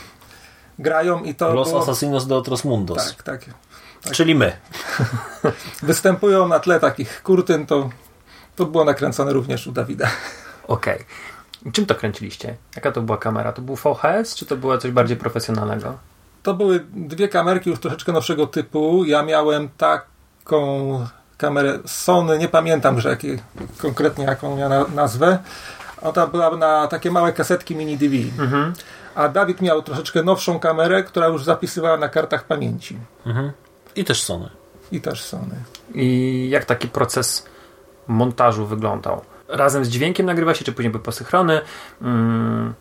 [0.79, 3.15] Grają i to Los było, Assassinos de Otros Mundos.
[3.15, 3.55] tak, tak.
[4.13, 4.53] Czyli my.
[5.83, 7.91] Występują na tle takich kurtyn, to,
[8.57, 10.09] to było nakręcone również u Dawida.
[10.69, 11.05] Okej.
[11.73, 12.57] Czym to kręciliście?
[12.77, 13.53] Jaka to była kamera?
[13.53, 15.99] To był VHS, czy to było coś bardziej profesjonalnego?
[16.43, 19.05] To były dwie kamerki już troszeczkę nowszego typu.
[19.05, 23.39] Ja miałem taką kamerę Sony, nie pamiętam, że jakie,
[23.79, 25.39] konkretnie jaką miała na, nazwę.
[26.03, 28.15] Ona była na takie małe kasetki mini DV.
[29.15, 32.99] A Dawid miał troszeczkę nowszą kamerę, która już zapisywała na kartach pamięci.
[33.97, 34.51] I też Sony.
[34.93, 35.55] I też Sony.
[35.95, 37.47] I jak taki proces
[38.07, 39.21] montażu wyglądał?
[39.49, 41.61] Razem z dźwiękiem nagrywa się, czy później były posynchrony?
[42.03, 42.75] Mm,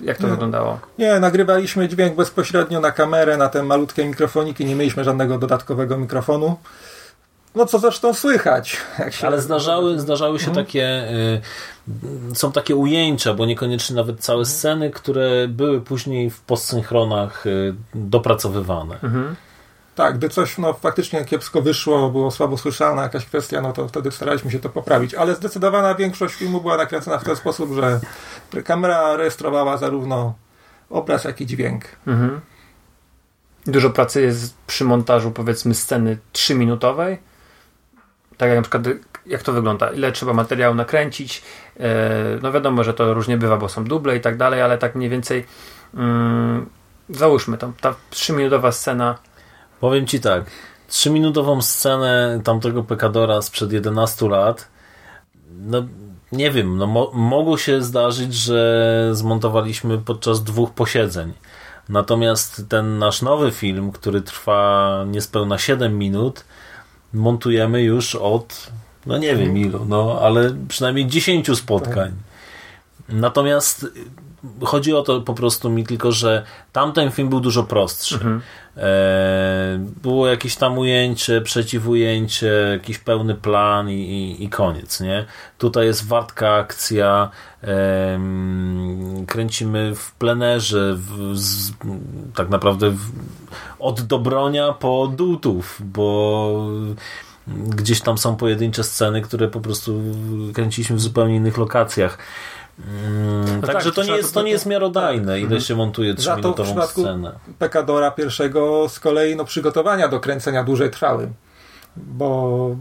[0.00, 0.30] jak to Nie.
[0.30, 0.78] wyglądało?
[0.98, 4.64] Nie, nagrywaliśmy dźwięk bezpośrednio na kamerę, na te malutkie mikrofoniki.
[4.64, 6.56] Nie mieliśmy żadnego dodatkowego mikrofonu.
[7.54, 8.76] No co zresztą słychać.
[8.98, 10.66] Jak się Ale zdarzały, zdarzały się Mhm.
[10.66, 11.04] takie,
[12.32, 14.56] y, są takie ujęcia, bo niekoniecznie nawet całe Mhm.
[14.56, 18.94] sceny, które były później w postsynchronach y, dopracowywane.
[19.02, 19.36] Mhm.
[19.94, 24.10] Tak, gdy coś no, faktycznie kiepsko wyszło, było słabo słyszalna jakaś kwestia, no to wtedy
[24.10, 25.14] staraliśmy się to poprawić.
[25.14, 28.00] Ale zdecydowana większość filmu była nakręcona w ten sposób, że
[28.64, 30.34] kamera rejestrowała zarówno
[30.90, 31.84] obraz, jak i dźwięk.
[32.06, 32.40] Mhm.
[33.66, 37.16] Dużo pracy jest przy montażu, powiedzmy, sceny 3-minutowej.
[38.36, 38.82] Tak jak na przykład,
[39.26, 39.90] jak to wygląda?
[39.90, 41.42] Ile trzeba materiału nakręcić?
[41.80, 44.94] E, No wiadomo, że to różnie bywa, bo są duble i tak dalej, ale tak
[44.94, 45.46] mniej więcej
[45.94, 46.66] mm,
[47.08, 49.18] załóżmy, tam, ta 3-minutowa scena
[49.82, 50.44] Powiem Ci tak,
[50.88, 54.68] trzyminutową scenę tamtego Pekadora sprzed 11 lat,
[55.50, 55.82] no
[56.32, 61.32] nie wiem, no mo mogło się zdarzyć, że zmontowaliśmy podczas dwóch posiedzeń.
[61.88, 66.44] Natomiast ten nasz nowy film, który trwa niespełna 7 minut,
[67.12, 68.70] montujemy już od,
[69.06, 72.12] no nie wiem ilu, no ale przynajmniej 10 spotkań.
[73.08, 73.86] Natomiast
[74.64, 78.18] chodzi o to po prostu mi tylko, że tamten film był dużo prostszy.
[78.76, 85.26] E, było jakieś tam ujęcie, przeciwujęcie, jakiś pełny plan i, i, i koniec, nie?
[85.58, 87.30] Tutaj jest wartka akcja,
[87.62, 91.72] em, kręcimy w plenerze, w, z,
[92.34, 93.10] tak naprawdę w,
[93.78, 96.68] od Dobronia po Dutów, bo
[97.46, 100.00] gdzieś tam są pojedyncze sceny, które po prostu
[100.54, 102.18] kręciliśmy w zupełnie innych lokacjach.
[102.88, 106.36] Mm, No Także tak, to nie jest, to- nie jest miarodajne, ile się montuje Za
[106.36, 107.32] to w 3-minutową przypadku scenę.
[107.58, 111.28] Pekadora pierwszego z kolei no, przygotowania do kręcenia dłużej trwały,
[111.96, 112.76] bo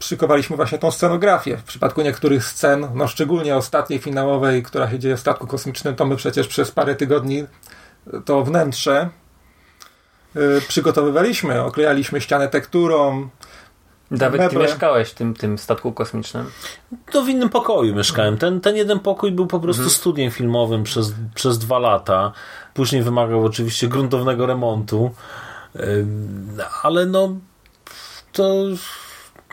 [0.00, 1.56] szykowaliśmy właśnie tą scenografię.
[1.56, 6.04] W przypadku niektórych scen, no szczególnie ostatniej finałowej, która się dzieje w statku kosmicznym, to
[6.06, 7.44] my przecież przez parę tygodni
[8.24, 9.08] to wnętrze
[10.36, 13.28] y, przygotowywaliśmy, oklejaliśmy ścianę tekturą.
[14.10, 16.50] Dawid, ty mieszkałeś w tym, tym statku kosmicznym.
[17.12, 18.38] To w innym pokoju mieszkałem.
[18.38, 22.32] Ten, ten jeden pokój był po prostu studiem filmowym przez, przez dwa lata.
[22.74, 25.10] Później wymagał oczywiście gruntownego remontu.
[26.82, 27.36] Ale no
[28.32, 28.64] to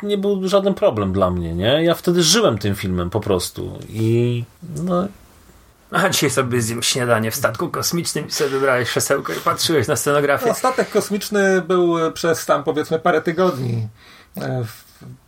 [0.03, 1.83] nie był żaden problem dla mnie, nie?
[1.83, 3.79] Ja wtedy żyłem tym filmem po prostu.
[3.89, 4.43] I
[4.75, 5.07] no,
[5.91, 9.95] A dzisiaj sobie zjem śniadanie w statku kosmicznym i sobie wybrałeś krzesełko i patrzyłeś na
[9.95, 10.47] scenografię.
[10.47, 13.87] No, statek kosmiczny był przez tam powiedzmy parę tygodni
[14.37, 14.63] e,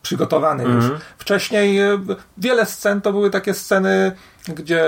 [0.01, 0.85] przygotowany już.
[1.17, 1.99] Wcześniej y,
[2.37, 4.11] wiele scen to były takie sceny,
[4.47, 4.83] gdzie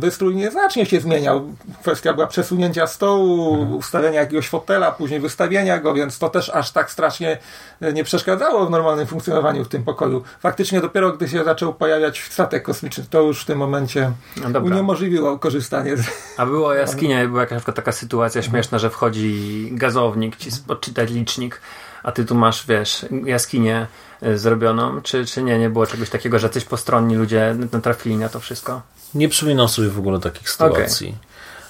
[0.00, 1.54] wystrój nieznacznie się zmieniał.
[1.80, 6.90] Kwestia była przesunięcia stołu, ustawienia jakiegoś fotela, później wystawienia go, więc to też aż tak
[6.90, 7.38] strasznie
[7.82, 10.22] y, nie przeszkadzało w normalnym funkcjonowaniu w tym pokoju.
[10.40, 14.12] Faktycznie dopiero gdy się zaczął pojawiać statek kosmiczny, to już w tym momencie
[14.52, 16.00] No uniemożliwiło korzystanie z...
[16.36, 21.60] A była jaskinia, była jakaś taka sytuacja śmieszna, że wchodzi gazownik, ci odczytać licznik,
[22.02, 23.86] a ty tu masz, wiesz, jaskinię
[24.22, 28.28] y, zrobioną, czy, czy nie, nie było czegoś takiego, że coś postronni ludzie natrafili na
[28.28, 28.82] to wszystko?
[29.14, 31.14] nie przypominam sobie w ogóle takich sytuacji.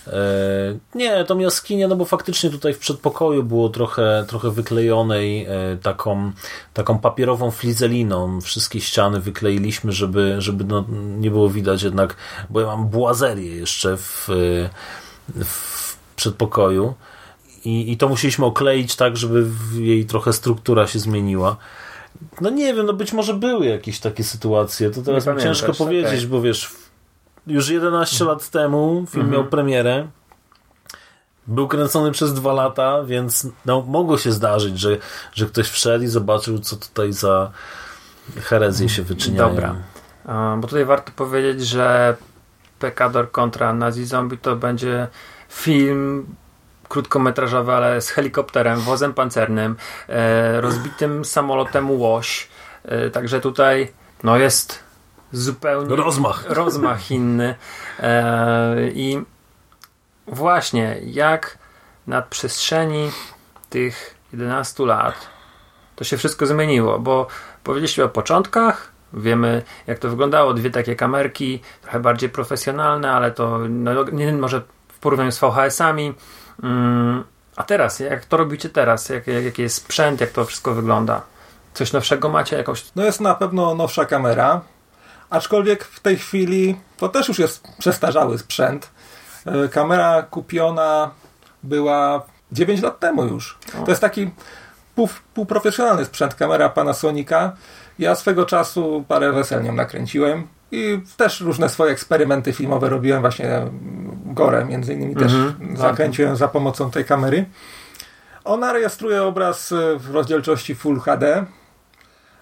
[0.06, 0.12] E,
[0.94, 6.32] nie, tą jaskinię, no bo faktycznie tutaj w przedpokoju było trochę, trochę wyklejonej e, taką,
[6.74, 8.40] taką papierową flizeliną.
[8.40, 10.84] Wszystkie ściany wykleiliśmy, żeby, żeby no,
[11.18, 12.16] nie było widać jednak,
[12.50, 14.28] bo ja mam błazerię jeszcze w,
[15.28, 16.94] w przedpokoju.
[17.64, 21.56] I, I to musieliśmy okleić tak, żeby jej trochę struktura się zmieniła.
[22.40, 24.90] No nie wiem, no być może były jakieś takie sytuacje.
[24.90, 26.26] To teraz mi ciężko pamiętasz, powiedzieć, okej.
[26.26, 26.70] bo wiesz,
[27.46, 30.08] już 11 lat temu film miał premierę.
[31.46, 34.96] Był kręcony przez dwa lata, więc no, mogło się zdarzyć, że,
[35.32, 37.50] że ktoś wszedł i zobaczył, co tutaj za
[38.36, 39.54] herezje się wyczyniają.
[39.54, 39.74] Dobra.
[40.58, 42.16] Bo tutaj warto powiedzieć, że
[42.78, 45.08] Pekador kontra Nazi Zombie to będzie
[45.48, 46.26] film
[46.90, 49.76] krótkometrażowy, ale z helikopterem, wozem pancernym,
[50.08, 52.48] e, rozbitym samolotem Łoś,
[52.84, 54.78] E, Także tutaj no jest
[55.32, 56.44] zupełnie Rozmach.
[56.60, 57.54] rozmach inny.
[58.00, 59.22] E, I
[60.26, 61.58] właśnie jak
[62.06, 63.10] na przestrzeni
[63.70, 65.14] tych 11 lat
[65.96, 67.26] to się wszystko zmieniło, bo
[67.64, 73.58] powiedzieliśmy o początkach, wiemy jak to wyglądało, dwie takie kamerki, trochę bardziej profesjonalne, ale to
[73.68, 76.14] no, nie może w porównaniu z VHS-ami.
[77.56, 79.08] A teraz, jak to robicie teraz?
[79.08, 81.22] Jak, jak, jaki jest sprzęt, jak to wszystko wygląda?
[81.74, 82.56] Coś nowszego macie?
[82.56, 84.60] Jakąś No jest na pewno nowsza kamera,
[85.30, 88.90] aczkolwiek w tej chwili to też już jest przestarzały sprzęt.
[89.46, 91.10] E, Kamera kupiona
[91.62, 93.58] była 9 lat temu już.
[93.84, 94.30] To jest taki
[94.94, 97.52] pół, półprofesjonalny sprzęt, kamera Panasonica.
[97.98, 103.62] Ja swego czasu parę wesel nakręciłem i też różne swoje eksperymenty filmowe robiłem właśnie
[104.34, 105.32] Gore między innymi też
[105.74, 107.44] zakręciłem za pomocą tej kamery.
[108.44, 111.46] Ona rejestruje obraz e, w rozdzielczości Full HD,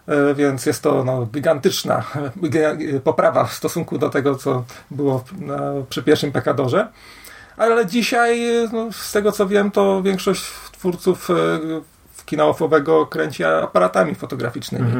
[0.08, 2.04] E, więc jest to no, gigantyczna
[2.42, 5.24] giga- poprawa w stosunku do tego, co było
[5.90, 6.88] przy pierwszym Pekadorze.
[7.56, 11.34] Ale dzisiaj, e, no, z tego co wiem, to większość twórców e,
[12.28, 14.92] kina offowego kręci aparatami fotograficznymi,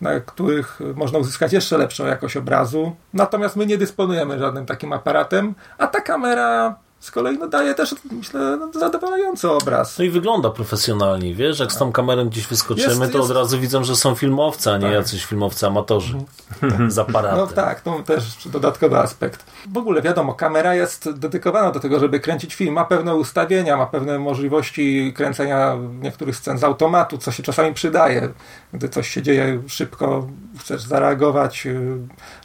[0.00, 2.96] na których można uzyskać jeszcze lepszą jakość obrazu.
[3.14, 7.94] Natomiast my nie dysponujemy żadnym takim aparatem, a ta kamera z kolei no, daje też,
[8.12, 9.98] myślę, no, zadowalający obraz.
[9.98, 13.36] No i wygląda profesjonalnie, wiesz, jak z tą kamerą gdzieś wyskoczymy, Jest- to jest- od
[13.36, 16.18] razu widzą, że są filmowcy, a nie jacyś filmowcy amatorzy
[16.88, 17.38] z aparatem.
[17.38, 19.44] No tak, to też dodatkowy aspekt.
[19.72, 22.74] W ogóle wiadomo, kamera jest dedykowana do tego, żeby kręcić film.
[22.74, 28.28] Ma pewne ustawienia, ma pewne możliwości kręcenia niektórych scen z automatu, co się czasami przydaje.
[28.72, 30.26] Gdy coś się dzieje szybko,
[30.60, 31.98] chcesz zareagować, y,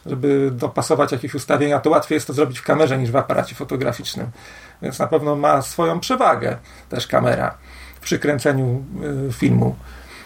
[0.06, 4.26] żeby dopasować jakieś ustawienia, to łatwiej jest to zrobić w kamerze niż w aparacie fotograficznym.
[4.82, 6.56] Więc na pewno ma swoją przewagę
[6.88, 7.54] też kamera
[8.00, 8.84] przy kręceniu
[9.28, 9.76] y, filmu.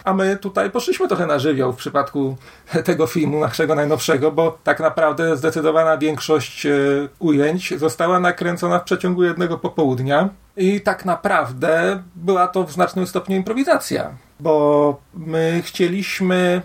[0.07, 2.37] A my tutaj poszliśmy trochę na żywioł w przypadku
[2.85, 6.71] tego filmu, naszego najnowszego, bo tak naprawdę zdecydowana większość e,
[7.19, 10.29] ujęć została nakręcona w przeciągu jednego popołudnia.
[10.57, 16.61] I tak naprawdę była to w znacznym stopniu improwizacja, bo my chcieliśmy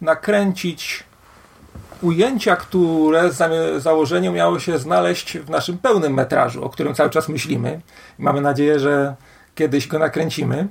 [0.00, 1.04] nakręcić
[2.02, 7.10] ujęcia, które z zami- założeniem miało się znaleźć w naszym pełnym metrażu, o którym cały
[7.10, 7.80] czas myślimy.
[8.18, 9.16] I mamy nadzieję, że
[9.54, 10.68] kiedyś go nakręcimy.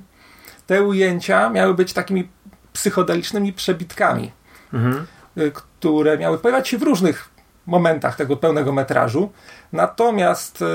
[0.66, 2.28] Te ujęcia miały być takimi
[2.72, 4.32] psychodelicznymi przebitkami,
[5.38, 7.28] y, które miały pojawiać się w różnych
[7.66, 9.32] momentach tego pełnego metrażu.
[9.72, 10.66] Natomiast y,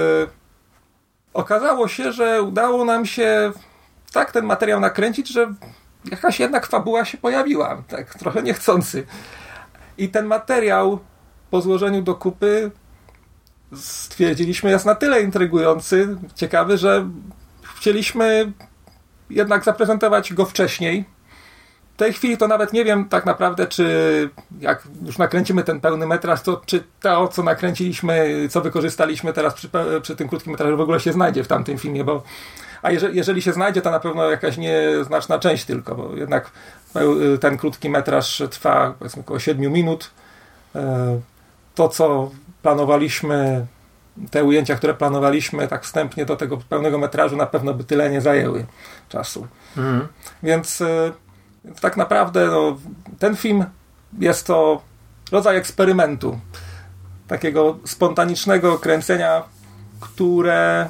[1.33, 3.51] okazało się, że udało nam się
[4.13, 5.53] tak ten materiał nakręcić, że
[6.11, 9.05] jakaś jednak fabuła się pojawiła, tak trochę niechcący.
[9.97, 10.99] I ten materiał
[11.51, 12.71] po złożeniu do kupy
[13.75, 17.09] stwierdziliśmy jest na tyle intrygujący, ciekawy, że
[17.77, 18.51] chcieliśmy
[19.29, 21.05] jednak zaprezentować go wcześniej.
[21.93, 24.29] W tej chwili to nawet nie wiem tak naprawdę, czy
[24.59, 29.69] jak już nakręcimy ten pełny metraż, to czy to, co nakręciliśmy, co wykorzystaliśmy teraz przy,
[30.01, 32.23] przy tym krótkim metrażu w ogóle się znajdzie w tamtym filmie, bo
[32.81, 36.51] a jeżeli, jeżeli się znajdzie, to na pewno jakaś nieznaczna część tylko, bo jednak
[37.39, 40.09] ten krótki metraż trwa powiedzmy około 7 minut.
[40.75, 41.19] E,
[41.75, 43.65] To, co planowaliśmy,
[44.31, 48.21] te ujęcia, które planowaliśmy tak wstępnie do tego pełnego metrażu, na pewno by tyle nie
[48.21, 48.65] zajęły
[49.09, 49.47] czasu.
[50.43, 51.11] Więc, e,
[51.65, 52.77] więc tak naprawdę no,
[53.19, 53.65] ten film
[54.19, 54.81] jest to
[55.31, 56.39] rodzaj eksperymentu,
[57.27, 59.43] takiego spontanicznego kręcenia,
[59.99, 60.89] które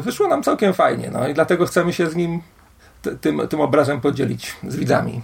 [0.00, 1.10] wyszło nam całkiem fajnie.
[1.12, 2.40] No i dlatego chcemy się z nim,
[3.02, 5.22] t- tym, tym obrazem podzielić z widzami.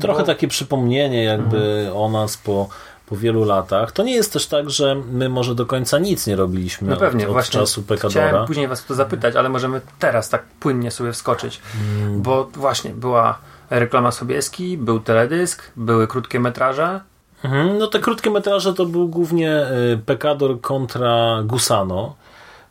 [0.00, 2.68] Trochę takie przypomnienie jakby o nas po,
[3.06, 3.92] po wielu latach.
[3.92, 7.24] To nie jest też tak, że my może do końca nic nie robiliśmy No pewnie,
[7.24, 7.60] od, od właśnie.
[7.60, 8.26] czasu Pekadora.
[8.28, 11.60] Chciałem później was o to zapytać, ale możemy teraz tak płynnie sobie wskoczyć.
[12.00, 12.22] Mm.
[12.22, 13.38] Bo właśnie była
[13.70, 17.00] reklama Sobieski, był teledysk, były krótkie metraże.
[17.44, 22.14] Mhm, no te krótkie metraże to był głównie y, Pekador kontra Gusano.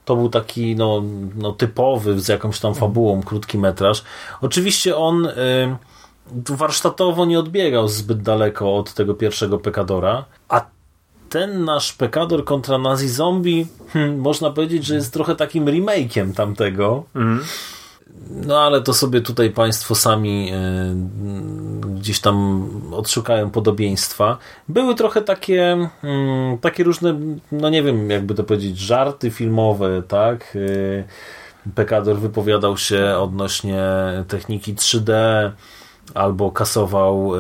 [0.08, 1.04] To był taki no,
[1.36, 4.04] no, typowy, z jakąś tam fabułą krótki metraż.
[4.42, 5.32] Oczywiście on y,
[6.50, 10.66] warsztatowo nie odbiegał zbyt daleko od tego pierwszego Pekadora, a
[11.30, 17.04] ten nasz Pekador kontra Nazi Zombie, hmm, można powiedzieć, że jest trochę takim remake'iem tamtego.
[18.30, 24.38] No ale to sobie tutaj Państwo sami y, gdzieś tam odszukają podobieństwa.
[24.70, 27.20] Były trochę takie, mm, takie różne,
[27.52, 30.56] no nie wiem, jakby to powiedzieć, żarty filmowe, tak?
[30.56, 31.04] Y,
[31.76, 33.84] Pekador wypowiadał się odnośnie
[34.28, 35.12] techniki 3D,
[36.14, 37.40] albo kasował y,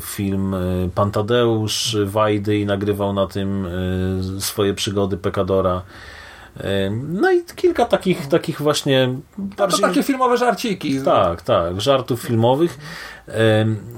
[0.00, 3.68] film y, Pan Tadeusz Wajdy i nagrywał na tym
[4.38, 5.82] swoje przygody Pekadora.
[6.60, 9.80] E, No i kilka takich, takich właśnie No to bardziej...
[9.80, 11.00] takie filmowe żarciki.
[11.02, 12.78] Tak, tak, żartów filmowych.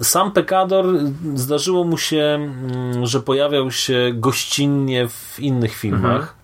[0.03, 0.87] Sam Pekador
[1.35, 6.35] zdarzyło mu się, mm, że pojawiał się gościnnie w innych filmach,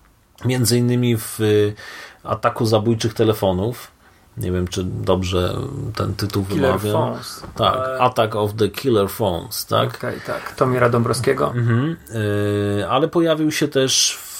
[0.45, 1.73] między innymi w y,
[2.23, 3.91] Ataku Zabójczych Telefonów.
[4.37, 5.53] Nie wiem, czy dobrze
[5.95, 6.93] ten tytuł Killer wymawiam.
[7.11, 7.43] Phones.
[7.55, 9.95] Tak, Ale- Attack of the Killer Phones, tak?
[9.95, 10.55] Okej, tak.
[10.55, 11.47] Tomira Dąbrowskiego.
[11.55, 11.97] Mhm.
[12.79, 14.32] Y, ale pojawił się też w,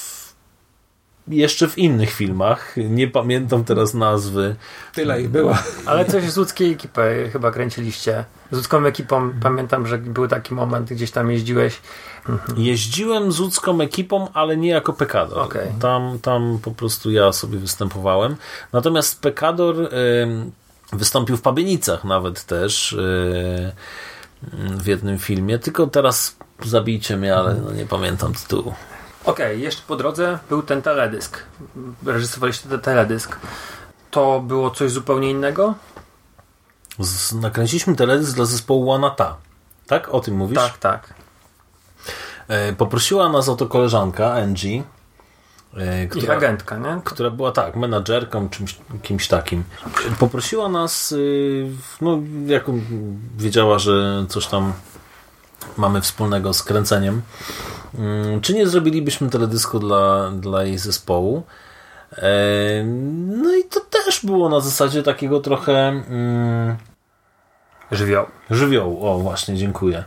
[1.28, 2.76] jeszcze w innych filmach.
[2.78, 4.56] Nie pamiętam teraz nazwy.
[4.94, 5.58] Tyle ich było.
[5.86, 8.26] Ale coś z łódzkiej ekipy chyba kręciliście.
[8.52, 11.80] Z łódzką ekipą pamiętam, że był taki moment, gdzieś tam jeździłeś.
[12.58, 15.40] Jeździłem z łódzką ekipą, ale nie jako Pekador.
[15.40, 15.68] Okej.
[15.80, 18.36] Tam, tam po prostu ja sobie występowałem.
[18.74, 19.76] Natomiast Pekador
[20.22, 20.52] ym,
[20.94, 23.72] wystąpił w Pabienicach nawet też yy,
[24.78, 25.60] w jednym filmie.
[25.60, 28.74] Tylko teraz zabijcie mnie, ale no nie pamiętam tytułu.
[29.26, 31.44] Okej, jeszcze po drodze był ten teledysk.
[32.06, 33.40] Reżyserowaliście ten teledysk.
[34.12, 35.76] To było coś zupełnie innego?
[37.00, 39.38] Z, nakręciliśmy teledysk dla zespołu Wanata.
[39.88, 40.10] Tak?
[40.10, 40.58] O tym mówisz?
[40.58, 41.14] Tak, tak.
[42.48, 44.84] E, poprosiła nas o to koleżanka, Angie,
[45.78, 47.02] e, Ich która, agentka, nie?
[47.04, 49.64] która była tak, menadżerką, czymś, kimś takim.
[50.20, 51.70] Poprosiła nas, y,
[52.02, 52.64] no, jak
[53.38, 54.74] wiedziała, że coś tam
[55.78, 57.22] mamy wspólnego z kręceniem,
[58.00, 61.44] mm, czy nie zrobilibyśmy teledysku dla, dla jej zespołu.
[62.18, 62.84] E,
[63.44, 66.78] No i to też było na zasadzie takiego trochę mm,
[67.92, 68.26] Żywioł.
[68.50, 69.06] żywiołu.
[69.08, 70.04] O, właśnie, dziękuję.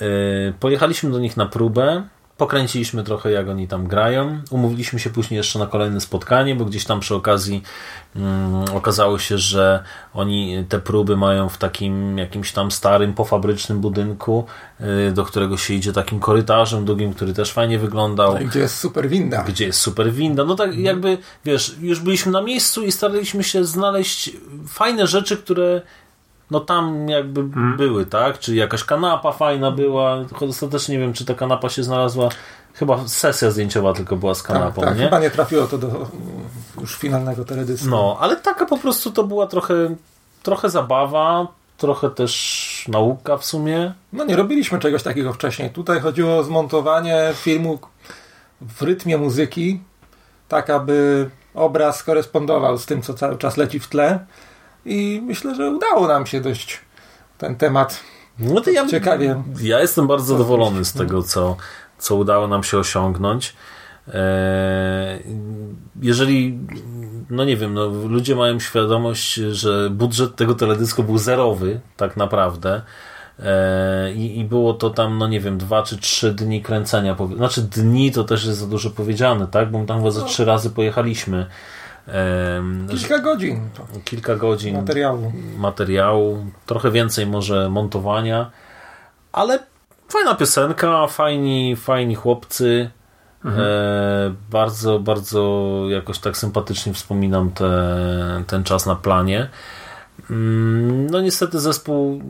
[0.00, 2.02] Yy, Pojechaliśmy do nich na próbę.
[2.38, 4.40] Pokręciliśmy trochę, jak oni tam grają.
[4.50, 7.62] Umówiliśmy się później jeszcze na kolejne spotkanie, bo gdzieś tam przy okazji
[8.16, 9.82] mm, okazało się, że
[10.14, 14.46] oni te próby mają w takim jakimś tam starym, pofabrycznym budynku,
[14.80, 19.08] yy, do którego się idzie takim korytarzem długim, który też fajnie wyglądał Gdzie jest super
[19.08, 19.42] winda.
[19.42, 20.44] gdzie jest super winda.
[20.44, 24.30] No tak jakby, wiesz, już byliśmy na miejscu i staraliśmy się znaleźć
[24.68, 25.82] fajne rzeczy, które
[26.50, 27.42] no tam jakby
[27.76, 28.38] były, tak?
[28.38, 32.28] Czy jakaś kanapa fajna była, tylko ostatecznie nie wiem, czy ta kanapa się znalazła.
[32.74, 35.04] Chyba sesja zdjęciowa tylko była z Tak, kanapą, tak, nie?
[35.04, 36.06] chyba nie trafiło to do mm,
[36.80, 37.88] już finalnego teledysku.
[37.88, 39.74] No, ale taka po prostu to była trochę,
[40.42, 43.92] trochę zabawa, trochę też nauka w sumie.
[44.12, 45.70] No nie robiliśmy czegoś takiego wcześniej.
[45.70, 47.78] Tutaj chodziło o zmontowanie filmu
[48.60, 49.80] w rytmie muzyki,
[50.48, 54.26] tak aby obraz korespondował z tym, co cały czas leci w tle.
[54.88, 56.80] I myślę, że udało nam się dość
[57.38, 58.00] ten temat.
[58.38, 59.42] No to ja, Ciekawie.
[59.62, 61.56] Ja jestem bardzo zadowolony z tego, co,
[61.98, 63.54] co udało nam się osiągnąć.
[64.14, 65.22] Eee,
[66.02, 66.58] Jeżeli,
[67.30, 72.82] no nie wiem, no, ludzie mają świadomość, że budżet tego teledysku był zerowy, tak naprawdę.
[73.38, 77.16] Eee, I, I było to tam, no nie wiem, dwa czy trzy dni kręcenia.
[77.36, 79.70] Znaczy, dni to też jest za dużo powiedziane, tak?
[79.70, 81.46] Bo tam chyba ze trzy razy pojechaliśmy.
[82.90, 83.70] Kilka godzin
[84.04, 85.32] kilka godzin materiału.
[85.58, 88.50] materiału, trochę więcej może montowania,
[89.32, 89.58] ale
[90.08, 92.90] fajna piosenka, fajni, fajni chłopcy.
[93.44, 99.48] E, bardzo, bardzo jakoś tak sympatycznie wspominam te, ten czas na planie.
[100.30, 102.22] Mm, No niestety zespół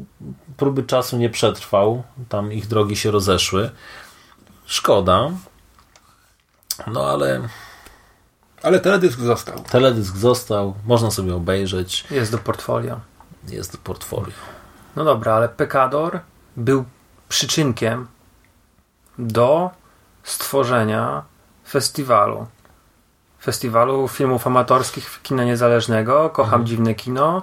[0.57, 3.71] próby czasu nie przetrwał, tam ich drogi się rozeszły.
[4.67, 5.31] Szkoda.
[6.87, 7.41] No ale
[8.62, 9.59] Ale teledysk został.
[9.71, 13.01] teledysk został, można sobie obejrzeć, Jest do portfolio.
[13.49, 14.33] jest w portfolio.
[14.97, 16.21] No dobra, ale Pekador
[16.57, 16.85] był
[17.29, 18.07] przyczynkiem
[19.18, 19.71] do
[20.23, 21.23] stworzenia
[21.68, 22.47] festiwalu.
[23.42, 26.31] Festiwalu filmów amatorskich kina niezależnego.
[26.31, 27.42] Kocham dziwne kino.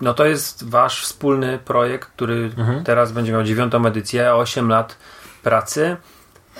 [0.00, 2.50] No to jest wasz wspólny projekt, który
[2.84, 4.96] teraz będzie miał dziewiątą edycję, 8 lat
[5.42, 5.96] pracy,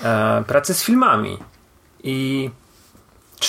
[0.03, 1.37] e, pracy z filmami.
[2.03, 2.49] I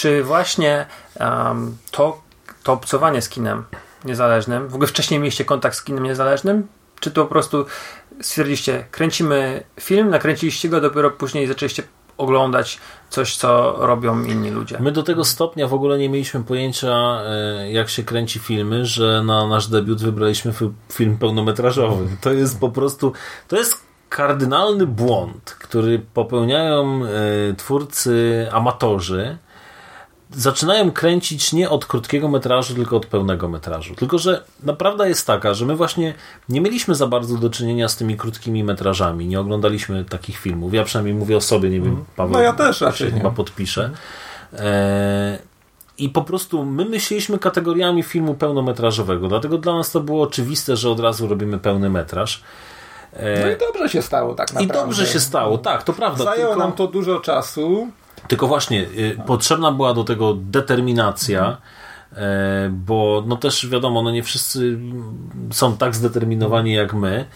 [0.01, 2.23] czy właśnie em, to,
[2.63, 3.65] to obcowanie z kinem
[4.05, 6.67] niezależnym, w ogóle wcześniej mieliście kontakt z kinem niezależnym?
[7.01, 7.67] Czy to po prostu
[8.21, 11.83] stwierdziliście, kręcimy film, nakręciliście go, dopiero później zaczęliście
[12.19, 12.79] oglądać
[13.11, 14.77] coś, co robią inni ludzie?
[14.81, 19.23] My do tego stopnia w ogóle nie mieliśmy pojęcia, e, jak się kręci filmy, że
[19.23, 22.09] na nasz debiut wybraliśmy fi- film pełnometrażowy.
[22.21, 23.13] To jest po prostu,
[23.49, 29.39] to jest kardynalny błąd, który popełniają e, twórcy amatorzy.
[30.37, 33.95] Zaczynają kręcić nie od krótkiego metrażu, tylko od pełnego metrażu.
[33.95, 36.15] Tylko, że naprawdę jest taka, że my właśnie
[36.49, 39.27] nie mieliśmy za bardzo do czynienia z tymi krótkimi metrażami.
[39.27, 40.75] Nie oglądaliśmy takich filmów.
[40.75, 42.33] Ja przynajmniej mówię o sobie, nie wiem, Paweł.
[42.33, 43.19] No ja też się raczej nie.
[43.19, 43.91] chyba podpiszę.
[44.53, 45.39] E,
[45.99, 50.91] I po prostu my myśleliśmy kategoriami filmu pełnometrażowego, dlatego dla nas to było oczywiste, że
[50.91, 52.43] od razu robimy pełny metraż.
[53.13, 54.75] No i dobrze się stało tak I naprawdę.
[54.75, 56.25] dobrze się stało, tak, to prawda.
[56.25, 56.65] Zajęło tylko...
[56.65, 57.89] nam to dużo czasu,
[58.29, 61.57] Tylko właśnie, y, potrzebna była do tego determinacja,
[62.13, 64.79] e, bo no też wiadomo, no nie wszyscy
[65.51, 67.27] są tak zdeterminowani jak my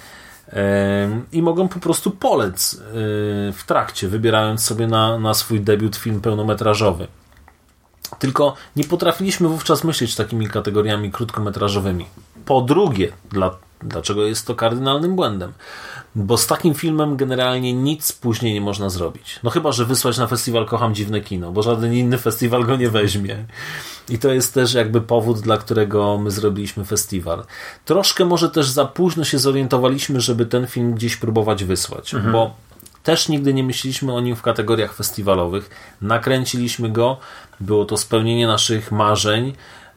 [0.53, 2.79] e, i mogą po prostu polec e,
[3.53, 7.07] w trakcie, wybierając sobie na, na swój debiut film pełnometrażowy.
[8.19, 12.07] Tylko nie potrafiliśmy wówczas myśleć takimi kategoriami krótkometrażowymi.
[12.45, 15.53] Po drugie, dla, dlaczego jest to kardynalnym błędem?
[16.15, 19.41] Bo z takim filmem generalnie nic później nie można zrobić.
[19.43, 22.91] No chyba, że wysłać na festiwal Kocham Dziwne Kino, bo żaden inny festiwal go nie
[22.91, 23.45] weźmie.
[24.09, 27.45] I to jest też jakby powód, dla którego my zrobiliśmy festiwal.
[27.85, 32.55] Troszkę może też za późno się zorientowaliśmy, żeby ten film gdzieś próbować wysłać, bo
[33.03, 35.71] też nigdy nie myśleliśmy o nim w kategoriach festiwalowych.
[36.01, 37.17] Nakręciliśmy go,
[37.61, 39.53] było to spełnienie naszych marzeń.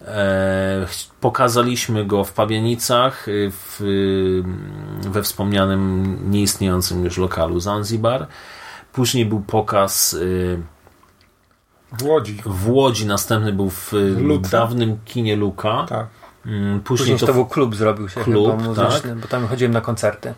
[0.08, 0.86] E,
[1.22, 8.28] pokazaliśmy go w Pabianicach, y, w, y, we wspomnianym nieistniejącym już lokalu Zanzibar.
[8.93, 10.60] Później był pokaz y,
[11.99, 12.41] W Łodzi.
[12.45, 14.49] w Łodzi, następny był w Luce.
[14.49, 15.86] dawnym kinie Luka.
[15.89, 16.08] Tak.
[16.45, 19.20] Mm, Później Później to, to był klub, zrobił się Klub, chyba muzyczny, tak.
[19.20, 20.34] bo tam chodziłem na koncerty.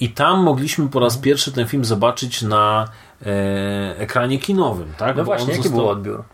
[0.00, 2.88] I tam mogliśmy po raz pierwszy ten film zobaczyć na
[3.26, 5.16] e, ekranie kinowym, tak?
[5.16, 6.24] No Bo właśnie, jaki został- był odbiór?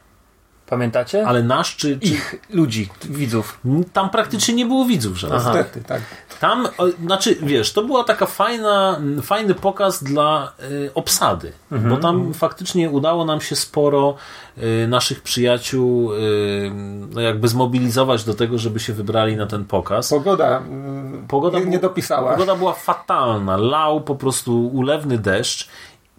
[0.71, 1.27] Pamiętacie?
[1.27, 2.07] Ale nasz czy, czy...
[2.07, 3.61] Ich ludzi, widzów.
[3.93, 5.45] Tam praktycznie nie było widzów żadnych.
[5.45, 6.01] Niestety, tak.
[6.41, 12.35] Tam, o, znaczy, wiesz, to była taka fajna, fajny pokaz dla y, obsady, bo tam
[12.35, 14.15] faktycznie udało nam się sporo
[14.59, 16.71] y, naszych przyjaciół y,
[17.15, 20.11] no jakby zmobilizować do tego, żeby się wybrali na ten pokaz.
[20.11, 22.33] Pogoda, mm, Pogoda nie, nie dopisała.
[22.33, 23.57] Pogoda była fatalna.
[23.57, 25.69] Lał po prostu ulewny deszcz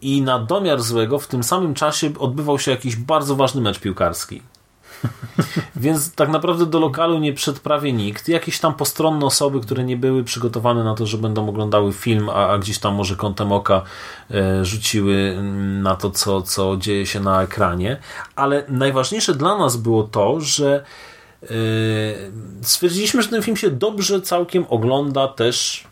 [0.02, 4.42] i na domiar złego w tym samym czasie odbywał się jakiś bardzo ważny mecz piłkarski.
[5.76, 8.30] Więc tak naprawdę do lokalu nie wszedł prawie nikt.
[8.30, 12.48] Jakieś tam postronne osoby, które nie były przygotowane na to, że będą oglądały film, a,
[12.48, 13.82] a gdzieś tam może kątem oka
[14.32, 15.38] e, rzuciły
[15.82, 17.98] na to, co, co dzieje się na ekranie.
[18.36, 20.84] Ale najważniejsze dla nas było to, że
[21.44, 21.48] e,
[22.62, 25.91] stwierdziliśmy, że ten film się dobrze całkiem ogląda też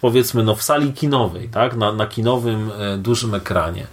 [0.00, 1.76] powiedzmy no, w sali kinowej, tak?
[1.76, 3.86] na, na kinowym e, dużym ekranie.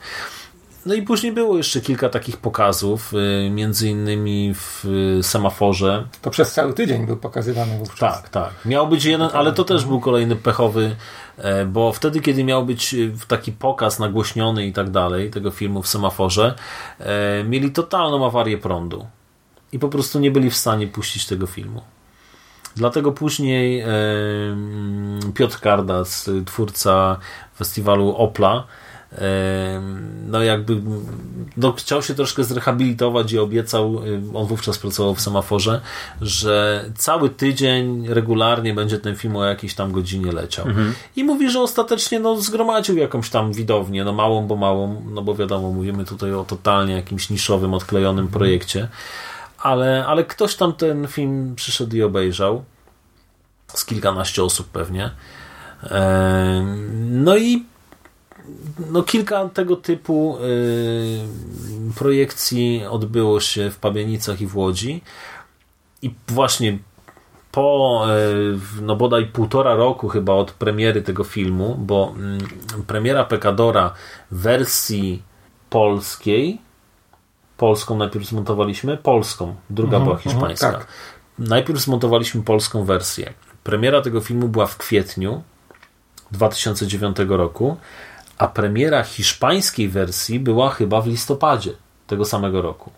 [0.86, 4.86] No i później było jeszcze kilka takich pokazów, y, między innymi w
[5.20, 6.08] y, semaforze.
[6.22, 8.22] To przez cały tydzień był pokazywany wówczas.
[8.22, 8.54] Tak, tak.
[8.66, 10.96] Miał być jeden, ale to też był kolejny pechowy,
[11.38, 12.96] e, bo wtedy, kiedy miał być
[13.28, 16.56] taki pokaz nagłośniony i tak dalej tego filmu w semaforze,
[17.00, 19.08] e, mieli totalną awarię prądu.
[19.72, 21.82] I po prostu nie byli w stanie puścić tego filmu.
[22.76, 23.88] Dlatego później e,
[25.34, 27.18] Piotr Kardas, twórca
[27.58, 28.64] festiwalu Opla,
[30.28, 30.82] no jakby
[31.58, 34.02] no chciał się troszkę zrehabilitować i obiecał,
[34.34, 35.82] on wówczas pracował w semaforze,
[36.22, 40.66] że cały tydzień regularnie będzie ten film o jakiejś tam godzinie leciał.
[41.16, 45.36] I mówi, że ostatecznie no, zgromadził jakąś tam widownię, no małą, bo małą, no bo
[45.36, 48.88] wiadomo, mówimy tutaj o totalnie jakimś niszowym, odklejonym projekcie,
[49.64, 52.64] ale, ale ktoś tam ten film przyszedł i obejrzał
[53.68, 55.12] z kilkanaście osób pewnie.
[55.84, 57.66] Em, No i
[58.92, 65.02] no kilka tego typu y, projekcji odbyło się w Pabianicach i w Łodzi.
[66.02, 66.78] I właśnie
[67.52, 72.38] po y, no bodaj półtora roku chyba od premiery tego filmu, bo mm,
[72.88, 73.94] premiera Pekadora
[74.32, 75.24] w wersji
[75.70, 76.62] polskiej,
[77.58, 80.72] polską najpierw zmontowaliśmy, polską, druga była hiszpańska.
[80.72, 80.88] tak.
[81.40, 83.34] Najpierw zmontowaliśmy polską wersję.
[83.64, 85.44] Premiera tego filmu była w kwietniu
[86.32, 87.78] 2009 roku,
[88.38, 91.74] a premiera hiszpańskiej wersji była chyba w listopadzie
[92.08, 92.92] tego samego roku.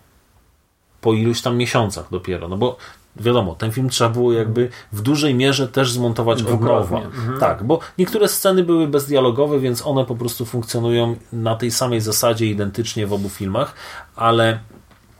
[1.00, 2.76] Po iluś tam miesiącach dopiero, no bo
[3.20, 7.00] wiadomo, ten film trzeba było jakby w dużej mierze też zmontować od Dwukrotnie.
[7.00, 7.40] nowa.
[7.40, 12.46] Tak, bo niektóre sceny były bezdialogowe, więc one po prostu funkcjonują na tej samej zasadzie
[12.46, 13.74] identycznie w obu filmach,
[14.16, 14.58] ale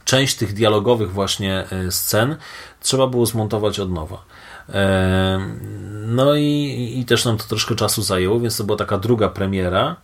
[0.05, 2.37] część tych dialogowych właśnie e, scen
[2.81, 4.25] trzeba było zmontować od nowa.
[4.69, 5.41] E,
[6.07, 9.97] No i, i też nam to troszkę czasu zajęło, więc to była taka druga premiera.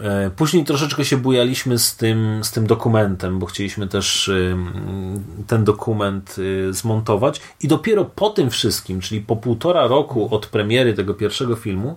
[0.00, 5.64] E, Później troszeczkę się bujaliśmy z tym, z tym dokumentem, bo chcieliśmy też ym, ten
[5.64, 11.14] dokument y, zmontować i dopiero po tym wszystkim, czyli po półtora roku od premiery tego
[11.14, 11.96] pierwszego filmu,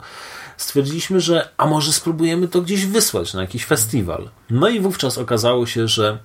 [0.58, 4.30] stwierdziliśmy, że a może spróbujemy to gdzieś wysłać na jakiś festiwal.
[4.50, 6.20] No i wówczas okazało się, że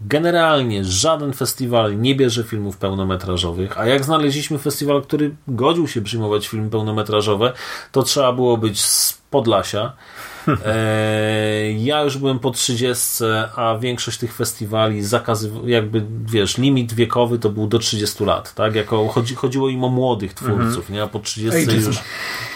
[0.00, 6.48] Generalnie żaden festiwal nie bierze filmów pełnometrażowych, a jak znaleźliśmy festiwal, który godził się przyjmować
[6.48, 7.52] filmy pełnometrażowe,
[7.92, 9.92] to trzeba było być z Podlasia.
[10.66, 13.24] E, ja już byłem po 30,
[13.56, 18.74] a większość tych festiwali zakazywał, jakby wiesz, limit wiekowy to był do 30 lat, tak?
[18.74, 21.02] Jako, chodzi, chodziło im o młodych twórców, nie?
[21.02, 21.88] A po 30 Ageism.
[21.88, 21.98] już.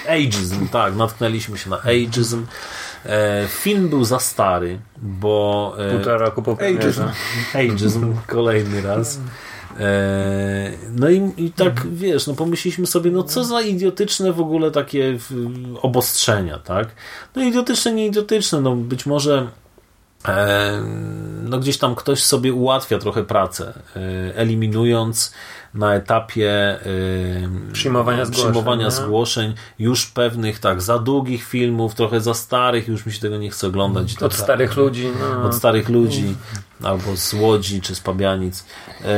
[0.09, 2.47] Ageism, tak, natknęliśmy się na ageism.
[3.07, 5.75] E, film był za stary, bo...
[5.79, 7.03] E, Półtora roku po Ageism.
[7.55, 9.21] Ageism kolejny raz.
[9.81, 14.71] E, no i, i tak wiesz, no pomyśleliśmy sobie, no co za idiotyczne w ogóle
[14.71, 15.19] takie
[15.83, 16.89] obostrzenia, tak?
[17.37, 19.47] No idiotyczne, nie idiotyczne, no być może
[21.43, 23.73] no gdzieś tam ktoś sobie ułatwia trochę pracę,
[24.35, 25.35] eliminując
[25.75, 32.35] na etapie e, Przyjmowania zgłoszeń, przyjmowania zgłoszeń już pewnych tak za długich filmów, trochę za
[32.35, 34.15] starych, już mi się tego nie chce oglądać.
[34.15, 34.45] tak Od dalej.
[34.45, 35.11] starych ludzi.
[35.21, 35.43] No.
[35.49, 36.35] Od starych ludzi,
[36.83, 38.65] albo z Łodzi, czy z Pabianic.
[39.05, 39.15] E,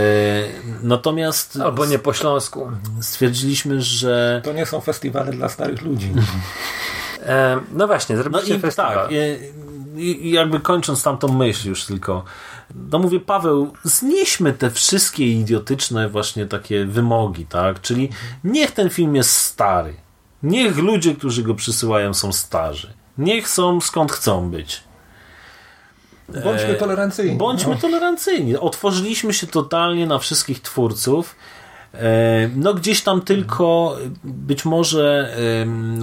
[0.82, 2.70] natomiast Albo nie po śląsku.
[3.00, 6.12] stwierdziliśmy, że To nie są festiwale dla starych ludzi.
[7.26, 8.94] E, no właśnie, no zrobiliście i festiwal.
[8.94, 9.10] tak,
[9.96, 12.24] i, i jakby kończąc tamtą myśl już tylko,
[12.90, 17.80] no mówię, Paweł, znieśmy te wszystkie idiotyczne właśnie takie wymogi, tak?
[17.80, 18.08] Czyli
[18.44, 19.94] niech ten film jest stary.
[20.42, 22.92] Niech ludzie, którzy go przysyłają są starzy.
[23.18, 24.84] Niech są skąd chcą być.
[26.44, 27.36] Bądźmy tolerancyjni.
[27.36, 27.80] Bądźmy No.
[27.80, 28.56] tolerancyjni.
[28.56, 31.36] Otworzyliśmy się totalnie na wszystkich twórców.
[31.94, 35.36] E, No gdzieś tam tylko być może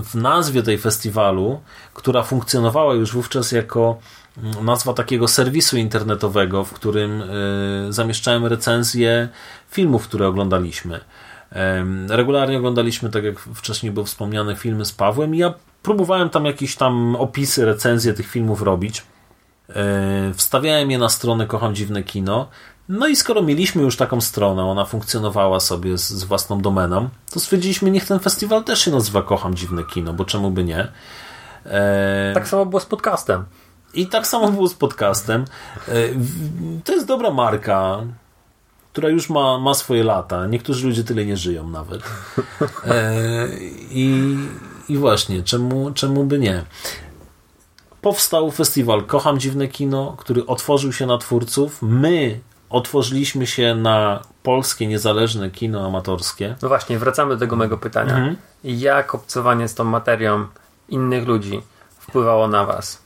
[0.04, 1.62] w nazwie tej festiwalu,
[1.94, 4.00] która funkcjonowała już wówczas jako
[4.64, 7.26] nazwa takiego serwisu internetowego, w którym e,
[7.90, 9.30] zamieszczałem recenzje
[9.72, 11.00] filmów, które oglądaliśmy.
[12.10, 15.54] Regularnie oglądaliśmy, tak jak wcześniej było wspomniane, filmy z Pawłem i ja
[15.84, 19.04] próbowałem tam jakieś tam opisy, recenzje tych filmów robić.
[19.70, 22.48] E, Wstawiałem je na stronę Kocham Dziwne Kino.
[22.90, 27.40] No i skoro mieliśmy już taką stronę, ona funkcjonowała sobie z, z własną domeną, to
[27.40, 30.88] stwierdziliśmy, niech ten festiwal też się nazywa Kocham Dziwne Kino, bo czemu by nie?
[31.66, 33.46] E, Tak samo było z podcastem.
[33.94, 35.46] I tak samo było z podcastem.
[35.88, 35.94] E,
[36.84, 38.02] To jest dobra marka,
[38.94, 40.48] która już ma, ma swoje lata.
[40.48, 42.02] Niektórzy ludzie tyle nie żyją nawet.
[42.88, 43.48] E,
[43.92, 44.36] I,
[44.90, 46.64] i właśnie, czemu, czemu by nie?
[48.02, 51.78] Powstał festiwal Kocham Dziwne Kino, który otworzył się na twórców.
[51.82, 52.40] My
[52.70, 56.56] otworzyliśmy się na polskie niezależne kino amatorskie.
[56.62, 58.16] No właśnie, wracamy do tego mojego pytania.
[58.16, 58.36] Mhm.
[58.64, 60.46] Jak obcowanie z tą materią
[60.90, 61.62] innych ludzi
[62.00, 63.01] wpływało na was?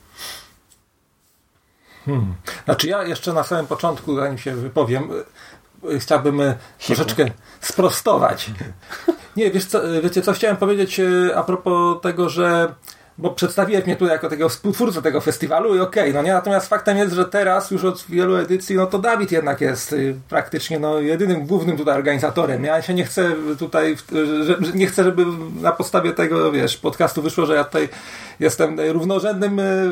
[2.66, 5.10] Znaczy ja jeszcze na samym początku, zanim się wypowiem,
[5.92, 7.26] y, chciałbym y, troszeczkę
[7.62, 8.52] sprostować.
[9.36, 11.02] Nie, wiesz co, y, wiecie co, chciałem powiedzieć
[11.36, 12.74] a propos tego, że
[13.18, 16.98] bo przedstawiłeś mnie tu jako takiego współtwórcę tego festiwalu i okej, no nie, natomiast faktem
[16.98, 19.96] jest, że teraz już od wielu edycji, no to Dawid jednak jest
[20.30, 22.64] praktycznie no, jedynym głównym tutaj organizatorem.
[22.64, 23.98] Ja się nie chcę tutaj,
[24.42, 25.26] że nie chcę, żeby
[25.62, 27.90] na podstawie tego, wiesz, podcastu wyszło, że ja tutaj
[28.40, 29.92] jestem równorzędnym y,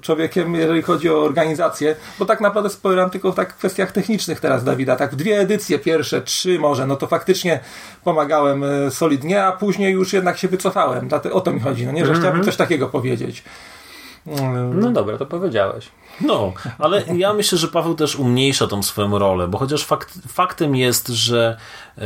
[0.00, 4.64] człowiekiem, jeżeli chodzi o organizację, bo tak naprawdę wspominam tylko w tak kwestiach technicznych teraz
[4.64, 7.60] Dawida, tak w dwie edycje, pierwsze, trzy może, no to faktycznie
[8.04, 11.08] pomagałem y, solidnie, a później już jednak się wycofałem.
[11.32, 13.44] O to mi chodzi, no nie, że chciałbym coś takiego powiedzieć.
[14.26, 15.88] Mm, No dobra, to powiedziałeś.
[16.20, 20.76] No, ale ja myślę, że Paweł też umniejsza tą swoją rolę, bo chociaż fakt, faktem
[20.76, 21.56] jest, że
[21.98, 22.02] e,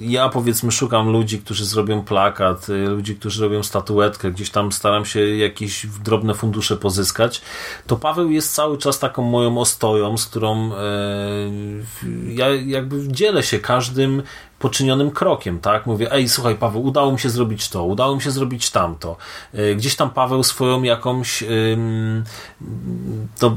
[0.00, 5.04] ja powiedzmy szukam ludzi, którzy zrobią plakat, e, ludzi, którzy robią statuetkę, gdzieś tam staram
[5.04, 7.42] się jakieś drobne fundusze pozyskać,
[7.86, 10.78] to Paweł jest cały czas taką moją ostoją, z którą e,
[12.28, 14.22] ja jakby dzielę się każdym
[14.60, 15.86] poczynionym krokiem, tak?
[15.86, 19.16] Mówię, ej, słuchaj, Paweł, udało mi się zrobić to, udało mi się zrobić tamto.
[19.54, 21.44] E, Gdzieś tam Paweł swoją jakąś
[23.38, 23.56] to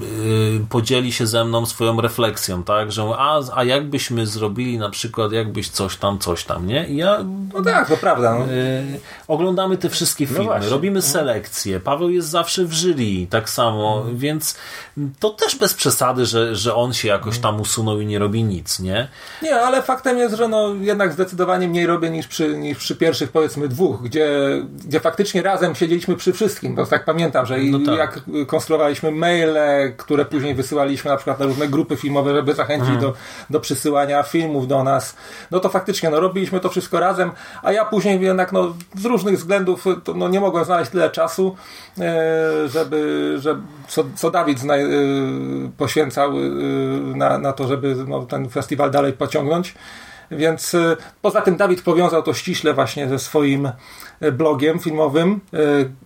[0.00, 5.32] yy, podzieli się ze mną swoją refleksją, tak, że a, a jakbyśmy zrobili na przykład,
[5.32, 6.88] jakbyś coś tam, coś tam, nie?
[6.88, 7.18] I ja
[7.54, 8.38] No tak, to prawda.
[8.38, 8.46] No.
[8.46, 10.68] Yy, oglądamy te wszystkie filmy, właśnie.
[10.68, 11.80] robimy selekcję.
[11.80, 14.56] Paweł jest zawsze w jury, tak samo, więc
[15.20, 18.80] to też bez przesady, że, że on się jakoś tam usunął i nie robi nic,
[18.80, 19.08] nie?
[19.42, 23.32] Nie, ale faktem jest, że no jednak zdecydowanie mniej robię niż przy, niż przy pierwszych
[23.32, 24.28] powiedzmy dwóch, gdzie,
[24.86, 27.98] gdzie faktycznie razem siedzieliśmy przy wszystkim, bo tak pamiętam, że i No tak.
[27.98, 29.56] jak konstruowaliśmy maile,
[29.96, 33.00] które później wysyłaliśmy na przykład na różne grupy filmowe, żeby zachęcić Mhm.
[33.00, 33.14] do,
[33.50, 35.16] do przysyłania filmów do nas,
[35.50, 37.30] no to faktycznie no, robiliśmy to wszystko razem,
[37.62, 41.56] a ja później jednak no, z różnych względów to, no, nie mogłem znaleźć tyle czasu,
[41.98, 44.86] e, żeby, żeby co, co Dawid zna, e,
[45.76, 46.40] poświęcał e,
[47.16, 49.74] na, na to, żeby no, ten festiwal dalej pociągnąć.
[50.30, 53.70] Więc e, poza tym Dawid powiązał to ściśle właśnie ze swoim
[54.20, 55.58] e, blogiem filmowym, e,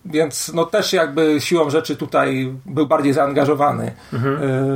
[0.05, 3.93] więc no też jakby siłą rzeczy tutaj był bardziej zaangażowany e,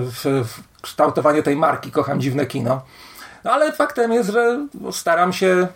[0.02, 2.82] w, w kształtowanie tej marki Kocham Dziwne Kino.
[3.44, 5.68] No ale faktem jest, że no, staram się,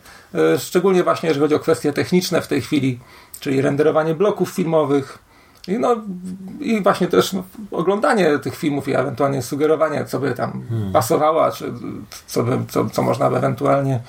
[0.57, 2.99] szczególnie właśnie jeżeli chodzi o kwestie techniczne w tej chwili,
[3.39, 5.19] czyli renderowanie bloków filmowych,
[5.67, 5.95] i, no,
[6.59, 10.63] I właśnie też no, oglądanie tych filmów i ewentualnie sugerowanie, co by tam
[10.93, 11.73] pasowało, czy
[12.27, 13.99] co, by, co, co można by ewentualnie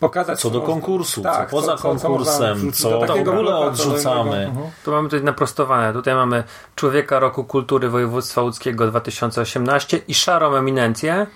[0.00, 0.40] pokazać.
[0.40, 4.46] Co do można- konkursu, tak, co poza konkursem, wrzucić co do w takiego ogóle odrzucamy.
[4.46, 4.66] Mhm.
[4.84, 5.92] To mamy tutaj naprostowane.
[5.92, 6.44] Tutaj mamy
[6.76, 11.26] Człowieka Roku Kultury Województwa Łódzkiego 2018 i Szarą Eminencję.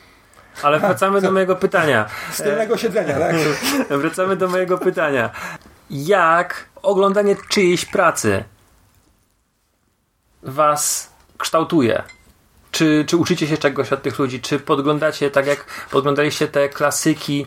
[0.63, 2.07] Ale wracamy do mojego pytania.
[2.33, 3.37] Z tylnego siedzenia, tak?
[4.01, 5.31] Wracamy do mojego pytania.
[5.91, 8.45] Jak oglądanie czyjejś pracy
[10.43, 12.03] was kształtuje?
[12.71, 14.41] Czy, czy uczycie się czegoś od tych ludzi?
[14.41, 17.47] Czy podglądacie tak jak podglądaliście te klasyki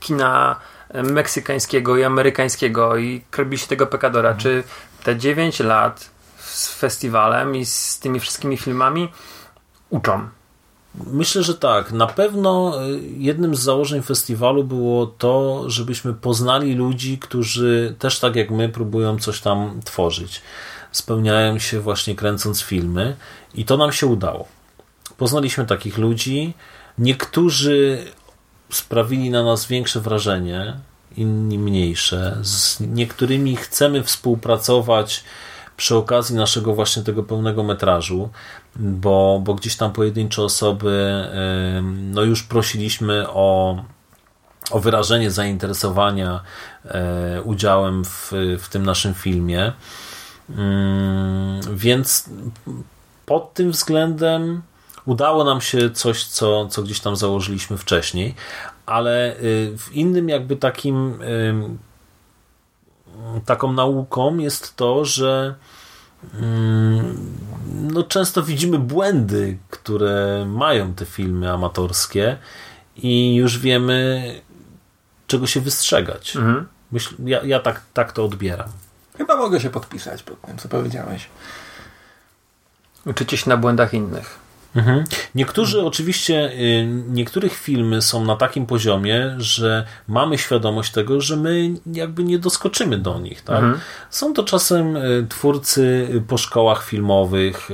[0.00, 0.56] kina
[0.88, 4.34] e, meksykańskiego i amerykańskiego i robiliście tego Pekadora?
[4.34, 4.64] Czy
[5.04, 9.08] te 9 lat z festiwalem i z tymi wszystkimi filmami
[9.90, 10.28] uczą?
[10.94, 11.92] Myślę, że tak.
[11.92, 18.36] Na pewno y, jednym z założeń festiwalu było to, żebyśmy poznali ludzi, którzy też tak
[18.36, 20.42] jak my próbują coś tam tworzyć.
[20.92, 23.16] Spełniają się właśnie kręcąc filmy
[23.54, 24.48] i to nam się udało.
[25.16, 26.54] Poznaliśmy takich ludzi.
[26.98, 28.04] Niektórzy
[28.70, 30.76] sprawili na nas większe wrażenie,
[31.16, 32.38] inni mniejsze.
[32.42, 35.24] Z niektórymi chcemy współpracować
[35.76, 38.30] przy okazji naszego właśnie tego pełnego metrażu,
[38.76, 41.24] bo, bo gdzieś tam pojedyncze osoby
[41.82, 43.82] no już prosiliśmy o,
[44.70, 46.40] o wyrażenie zainteresowania
[46.84, 49.72] e, udziałem w, w tym naszym filmie.
[50.58, 52.30] Ym, Więc
[53.26, 54.62] pod tym względem
[55.06, 58.34] udało nam się coś, co, co gdzieś tam założyliśmy wcześniej,
[58.86, 61.18] ale y, w innym jakby takim
[63.46, 65.54] taką nauką jest to, że
[66.34, 67.36] mm,
[67.92, 72.38] no, często widzimy błędy, które mają te filmy amatorskie
[72.96, 74.22] i już wiemy,
[75.26, 76.36] czego się wystrzegać.
[76.92, 78.68] Myśl, ja ja tak, tak to odbieram.
[79.20, 81.28] Chyba mogę się podpisać pod tym, co powiedziałeś.
[83.06, 84.38] Uczycie się na błędach innych.
[84.76, 85.04] Mhm.
[85.34, 91.70] Niektórzy oczywiście, y, niektórych filmy są na takim poziomie, że mamy świadomość tego, że my
[91.86, 93.42] jakby nie doskoczymy do nich.
[93.42, 93.64] Tak?
[94.10, 97.68] Są to czasem y, twórcy po szkołach filmowych,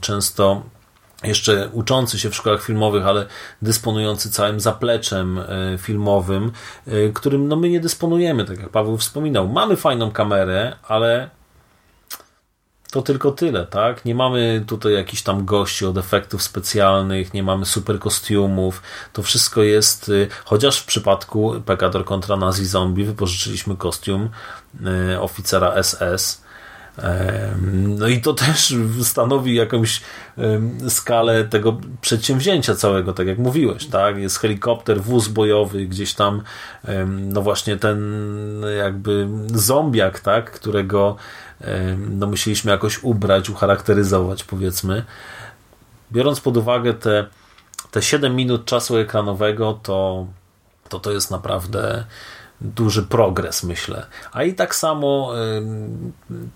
[0.00, 0.62] często
[1.24, 3.26] jeszcze uczący się w szkołach filmowych, ale
[3.62, 6.52] dysponujący całym zapleczem y, filmowym,
[6.88, 9.48] y, którym no my nie dysponujemy, tak jak Paweł wspominał.
[9.48, 11.30] Mamy fajną kamerę, ale
[12.90, 14.04] to tylko tyle, tak?
[14.04, 18.82] Nie mamy tutaj jakichś tam gości od efektów specjalnych, nie mamy super kostiumów.
[19.12, 24.28] To wszystko jest, y, chociaż w przypadku Pekador kontra Nazi Zombie wypożyczyliśmy kostium
[25.20, 26.47] oficera SS.
[27.98, 30.00] No i to też stanowi jakąś
[30.88, 34.16] skalę tego przedsięwzięcia całego, tak jak mówiłeś, tak?
[34.16, 36.42] Jest helikopter, wóz bojowy, gdzieś tam,
[37.08, 38.00] no właśnie ten
[38.78, 40.50] jakby zombiak, tak?
[40.50, 41.16] Którego
[41.98, 45.04] no musieliśmy jakoś ubrać, ucharakteryzować, powiedzmy.
[46.12, 47.26] Biorąc pod uwagę te,
[47.90, 50.26] te 7 minut czasu ekranowego, to
[50.88, 52.04] to, to jest naprawdę
[52.60, 54.06] duży progres, myślę.
[54.32, 56.12] A i tak samo ym,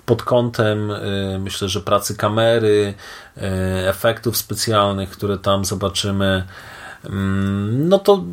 [0.07, 2.95] pod kątem y, myślę, że pracy kamery,
[3.37, 3.41] y,
[3.89, 6.47] efektów specjalnych, które tam zobaczymy,
[7.05, 8.25] ym, no to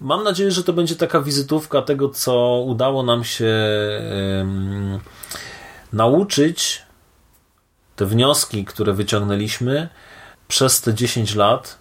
[0.00, 3.54] mam nadzieję, że to będzie taka wizytówka tego, co udało nam się
[5.92, 6.82] nauczyć,
[7.96, 9.88] te wnioski, które wyciągnęliśmy
[10.48, 11.77] przez te 10 lat,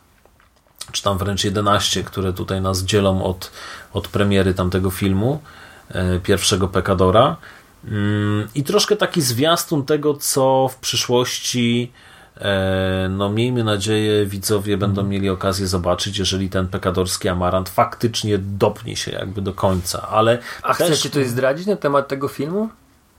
[0.91, 3.51] czy tam wręcz 11, które tutaj nas dzielą od,
[3.93, 5.41] od premiery tamtego filmu,
[5.89, 7.37] e, pierwszego Pekadora.
[7.85, 11.91] Mm, I troszkę taki zwiastun tego, co w przyszłości,
[12.37, 18.95] e, no miejmy nadzieję, widzowie będą mieli okazję zobaczyć, jeżeli ten pekadorski amarant faktycznie dopnie
[18.95, 20.01] się jakby do końca.
[20.01, 22.69] Ale A też chcecie coś zdradzić na temat tego filmu?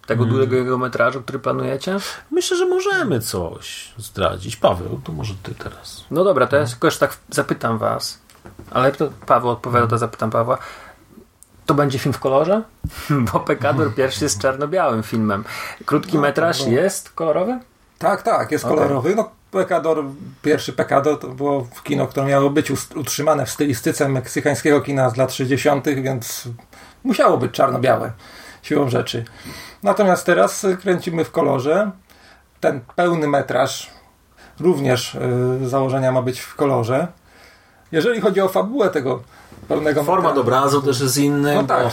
[0.09, 1.96] Tego długiego metrażu, który planujecie?
[2.30, 4.56] myślę, że możemy coś zdradzić.
[4.56, 6.04] Paweł, to może ty teraz.
[6.11, 8.18] No dobra, to ja tylko tak zapytam was.
[8.70, 10.59] Ale to Paweł odpowiada, to zapytam Pawła.
[11.66, 12.62] To będzie film w kolorze?
[13.32, 15.44] Bo Pekador pierwszy jest czarno-białym filmem.
[15.84, 16.70] Krótki No, metraż było.
[16.70, 17.59] jest kolorowy?
[17.98, 19.14] Tak, tak, jest kolorowy.
[19.14, 20.04] No, Pekador,
[20.42, 25.32] pierwszy Pekador to było kino, które miało być utrzymane w stylistyce meksykańskiego kina z lat
[25.32, 26.48] 60., więc
[27.04, 28.12] musiało być czarno-białe
[28.68, 29.24] siłą rzeczy.
[29.82, 31.90] Natomiast teraz kręcimy w kolorze.
[32.60, 33.90] Ten pełny metraż
[34.60, 35.18] również y,
[35.66, 37.08] z założenia ma być w kolorze.
[37.92, 39.22] Jeżeli chodzi o fabułę tego
[39.68, 41.54] pełnego Format metrażu, obrazu też jest inny.
[41.54, 41.86] No tak,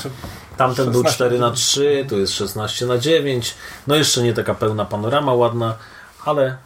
[0.58, 3.56] Tamten był 16 4 na 3 tu jest 16 na 9
[3.88, 5.76] No jeszcze nie taka pełna panorama ładna,
[6.26, 6.58] ale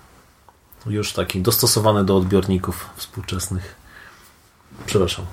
[0.86, 3.76] już taki dostosowany do odbiorników współczesnych.
[4.86, 5.26] Przepraszam.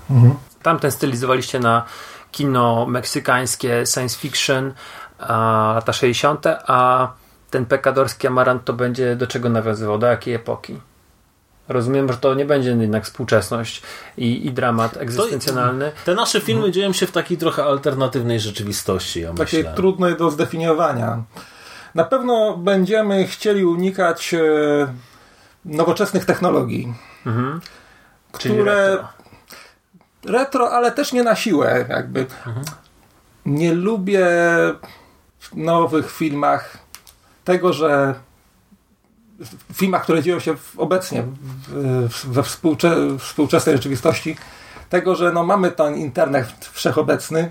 [0.62, 1.84] Tamten stylizowaliście na
[2.32, 4.72] kino meksykańskie, science fiction,
[5.18, 7.12] a, lata 60., a
[7.50, 9.98] ten pekadorski amarant to będzie do czego nawiązywał?
[9.98, 10.80] Do jakiej epoki?
[11.68, 13.82] Rozumiem, że to nie będzie jednak współczesność
[14.16, 15.92] i, i dramat egzystencjonalny.
[16.04, 19.74] Te nasze filmy dzieją się w takiej trochę alternatywnej rzeczywistości, ja Takiej myślę.
[19.74, 21.22] trudnej do zdefiniowania.
[21.94, 24.38] Na pewno będziemy chcieli unikać e,
[25.64, 26.94] nowoczesnych technologii,
[28.38, 28.98] Czyli które
[30.26, 30.70] retro.
[30.70, 31.84] ale też nie na siłę.
[31.88, 32.26] Jakby.
[33.46, 34.26] Nie lubię
[35.38, 36.78] w nowych filmach
[37.44, 38.14] tego, że
[39.72, 41.24] w filmach, które dzieją się obecnie
[42.24, 44.36] we współcze, współczesnej rzeczywistości,
[44.88, 47.50] tego, że no mamy ten internet wszechobecny,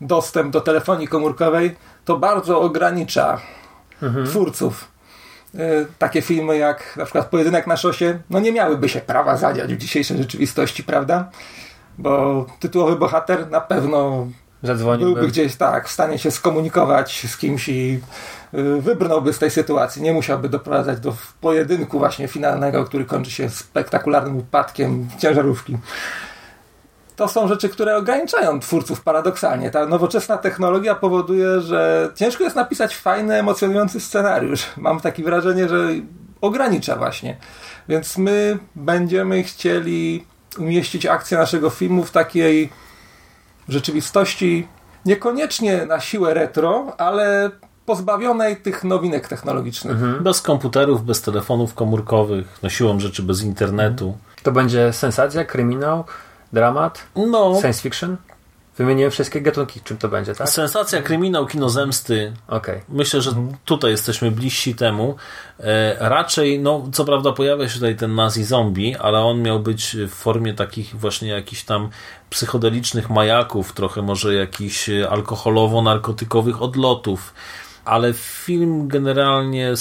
[0.00, 3.40] dostęp do telefonii komórkowej, to bardzo ogranicza
[4.26, 4.88] twórców.
[5.54, 9.74] Y, Takie filmy jak na przykład Pojedynek na szosie, no nie miałyby się prawa zadziać
[9.74, 11.30] w dzisiejszej rzeczywistości, prawda?
[11.98, 14.26] Bo tytułowy bohater na pewno
[14.98, 18.00] byłby gdzieś tak w stanie się skomunikować z kimś i
[18.54, 20.02] y, wybrnąłby z tej sytuacji.
[20.02, 25.78] Nie musiałby doprowadzać do pojedynku właśnie finalnego, który kończy się spektakularnym upadkiem ciężarówki.
[27.16, 29.70] To są rzeczy, które ograniczają twórców paradoksalnie.
[29.70, 34.66] Ta nowoczesna technologia powoduje, że ciężko jest napisać fajny, emocjonujący scenariusz.
[34.76, 35.88] Mam takie wrażenie, że
[36.40, 37.36] ogranicza właśnie.
[37.88, 40.24] Więc my będziemy chcieli
[40.58, 42.70] umieścić akcję naszego filmu w takiej
[43.68, 44.68] rzeczywistości
[45.04, 47.50] niekoniecznie na siłę retro, ale
[47.86, 50.22] pozbawionej tych nowinek technologicznych.
[50.22, 54.18] Bez komputerów, bez telefonów komórkowych, no siłą rzeczy bez internetu.
[54.42, 56.04] To będzie sensacja, kryminał,
[56.52, 58.16] dramat, No, science fiction?
[58.78, 60.48] Wymieniłem wszystkie gatunki, czym to będzie, tak?
[60.48, 62.32] sensacja, kryminał, kino zemsty.
[62.48, 62.80] Okej.
[62.88, 65.16] Myślę, że tutaj jesteśmy bliżsi temu.
[65.60, 69.96] E, raczej, no co prawda pojawia się tutaj ten nazi zombie, ale on miał być
[69.96, 71.88] w formie takich właśnie jakichś tam
[72.30, 77.34] psychodelicznych majaków, trochę może jakichś e, alkoholowo-narkotykowych odlotów.
[77.84, 79.74] Ale film generalnie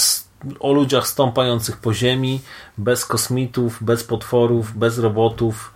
[0.60, 2.42] o ludziach stąpających po ziemi,
[2.78, 5.74] bez kosmitów, bez potworów, bez robotów.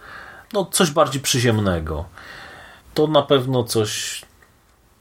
[0.53, 2.05] No coś bardziej przyziemnego.
[3.01, 4.21] To na pewno coś,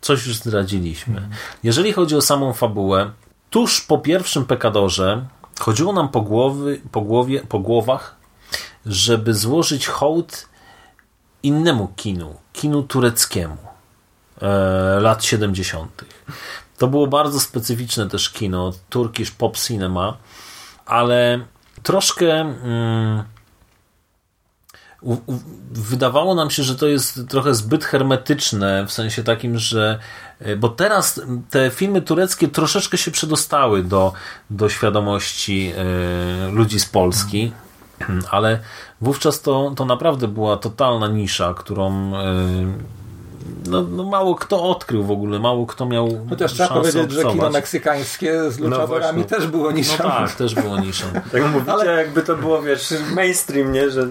[0.00, 1.28] coś już zdradziliśmy.
[1.62, 3.10] Jeżeli chodzi o samą fabułę,
[3.50, 5.26] tuż po pierwszym Pekadorze
[5.58, 8.16] chodziło nam po, głowy, po, głowie, po głowach,
[8.86, 10.48] żeby złożyć hołd
[11.42, 13.56] innemu kinu, kinu tureckiemu
[14.42, 14.46] e,
[15.00, 16.04] lat 70.
[16.78, 20.16] To było bardzo specyficzne też kino, Turkish Pop Cinema,
[20.86, 21.40] ale
[21.82, 23.24] troszkę mm,
[25.02, 25.38] u, u,
[25.70, 29.98] wydawało nam się, że to jest trochę zbyt hermetyczne, w sensie takim, że
[30.40, 31.20] e, bo teraz
[31.50, 34.12] te filmy tureckie troszeczkę się przedostały do,
[34.50, 37.52] do świadomości e, ludzi z Polski,
[38.30, 38.58] ale
[39.00, 42.34] wówczas to, to naprawdę była totalna nisza, którą e,
[43.66, 47.20] no, no mało kto odkrył w ogóle, mało kto miał Chociaż trzeba szansę powiedzieć, że
[47.20, 47.52] kino obcować.
[47.52, 49.24] meksykańskie z luchadorami właśnie.
[49.38, 49.98] też było No niższe.
[50.02, 51.06] tak, też było niszą.
[51.32, 53.90] Tak mówicie, Ale- jakby to było, wiesz, mainstream, nie?
[53.90, 54.08] Że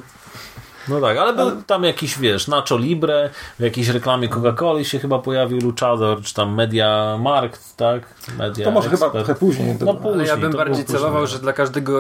[0.90, 3.30] No tak, ale był tam jakiś, wiesz, Nacho Libre,
[3.60, 8.02] w jakiejś reklamie Coca-Coli się chyba pojawił Luchador, czy tam Media Markt, tak?
[8.38, 9.26] Media To może chyba Expert.
[9.26, 9.76] trochę później.
[9.86, 11.38] No później, ja bym bardziej było celował, później.
[11.38, 12.00] że dla każdego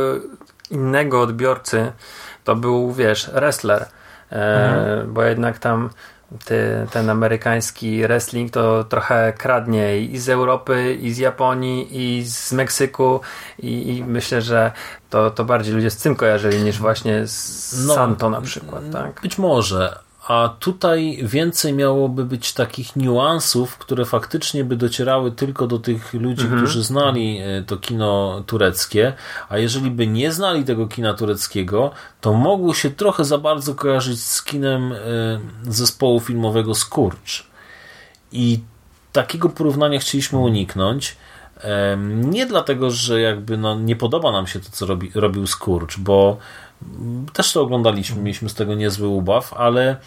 [0.71, 1.91] innego odbiorcy
[2.43, 3.85] to był, wiesz, wrestler.
[4.31, 5.89] E, Bo jednak tam
[6.45, 12.51] ty, ten amerykański wrestling to trochę kradnie i z Europy, i z Japonii, i z
[12.51, 13.21] Meksyku
[13.59, 14.71] i, i myślę, że
[15.09, 19.21] to, to bardziej ludzie z tym kojarzyli niż właśnie z No, Santo na przykład, tak?
[19.21, 20.08] Być może.
[20.29, 26.45] A tutaj więcej miałoby być takich niuansów, które faktycznie by docierały tylko do tych ludzi,
[26.57, 29.13] którzy znali e, to kino tureckie,
[29.49, 34.23] a jeżeli by nie znali tego kina tureckiego, to mogło się trochę za bardzo kojarzyć
[34.23, 34.95] z kinem e,
[35.63, 37.47] zespołu filmowego Skurcz.
[38.31, 38.59] I
[39.11, 41.17] takiego porównania chcieliśmy uniknąć.
[41.61, 45.99] Em, Nie dlatego, że jakby no, nie podoba nam się to, co robi, robił Skurcz,
[45.99, 46.37] bo
[47.33, 49.97] też to oglądaliśmy, mieliśmy z tego niezły ubaw, ale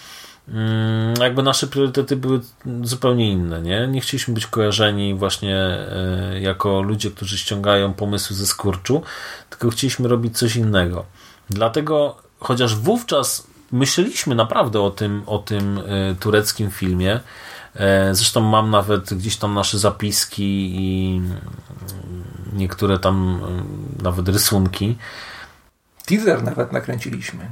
[0.48, 2.40] mm, jakby nasze priorytety były
[2.82, 3.62] zupełnie inne.
[3.62, 9.02] Nie, nie chcieliśmy być kojarzeni właśnie e, jako ludzie, którzy ściągają pomysły ze Skurczu,
[9.50, 11.04] tylko chcieliśmy robić coś innego.
[11.50, 17.20] Dlatego, chociaż wówczas myśleliśmy naprawdę o tym, o tym e, tureckim filmie,
[17.74, 21.20] E, Zresztą mam nawet gdzieś tam nasze zapiski i
[22.52, 23.40] niektóre tam
[24.02, 24.96] nawet rysunki.
[26.06, 27.48] Teaser nawet nakręciliśmy.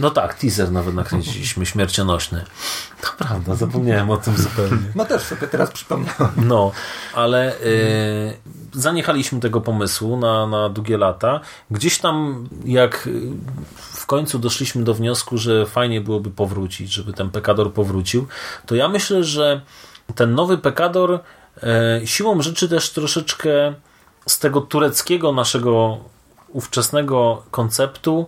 [0.00, 2.44] No tak, teaser nawet nakręciliśmy, śmiercionośny.
[3.00, 4.92] To prawda, zapomniałem o tym zupełnie.
[4.94, 6.32] No też sobie teraz przypomniałem.
[6.36, 6.72] No,
[7.14, 8.36] ale y,
[8.72, 11.40] zaniechaliśmy tego pomysłu na, na długie lata.
[11.70, 13.20] Gdzieś tam, jak y,
[13.76, 18.26] w końcu doszliśmy do wniosku, że fajnie byłoby powrócić, żeby ten Pekador powrócił,
[18.66, 19.60] to ja myślę, że
[20.14, 21.20] ten nowy Pekador
[22.02, 23.74] y, siłą rzeczy też troszeczkę
[24.26, 25.98] z tego tureckiego naszego
[26.52, 28.26] ówczesnego konceptu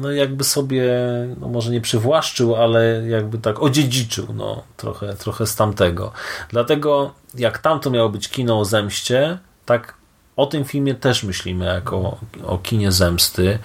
[0.00, 0.92] no jakby sobie,
[1.40, 6.12] no może nie przywłaszczył, ale jakby tak odziedziczył, no trochę, trochę z tamtego.
[6.48, 9.94] Dlatego jak tamto miało być kino o zemście, tak
[10.36, 13.58] o tym filmie też myślimy jako o kinie zemsty.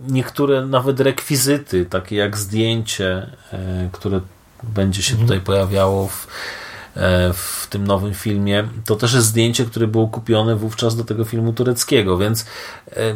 [0.00, 4.20] Niektóre nawet rekwizyty, takie jak zdjęcie, e, które
[4.62, 6.26] będzie się tutaj pojawiało w,
[7.32, 11.52] w tym nowym filmie, to też jest zdjęcie, które było kupione wówczas do tego filmu
[11.52, 12.46] tureckiego, więc
[12.92, 13.14] e,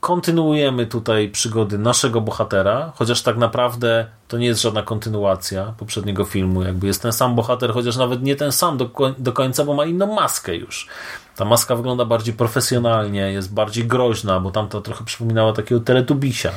[0.00, 6.62] kontynuujemy tutaj przygody naszego bohatera, chociaż tak naprawdę to nie jest żadna kontynuacja poprzedniego filmu.
[6.62, 9.84] Jakby jest ten sam bohater, chociaż nawet nie ten sam do, do końca, bo ma
[9.84, 10.88] inną maskę już.
[11.36, 16.50] Ta maska wygląda bardziej profesjonalnie, jest bardziej groźna, bo tamta trochę przypominała takiego teletubisia.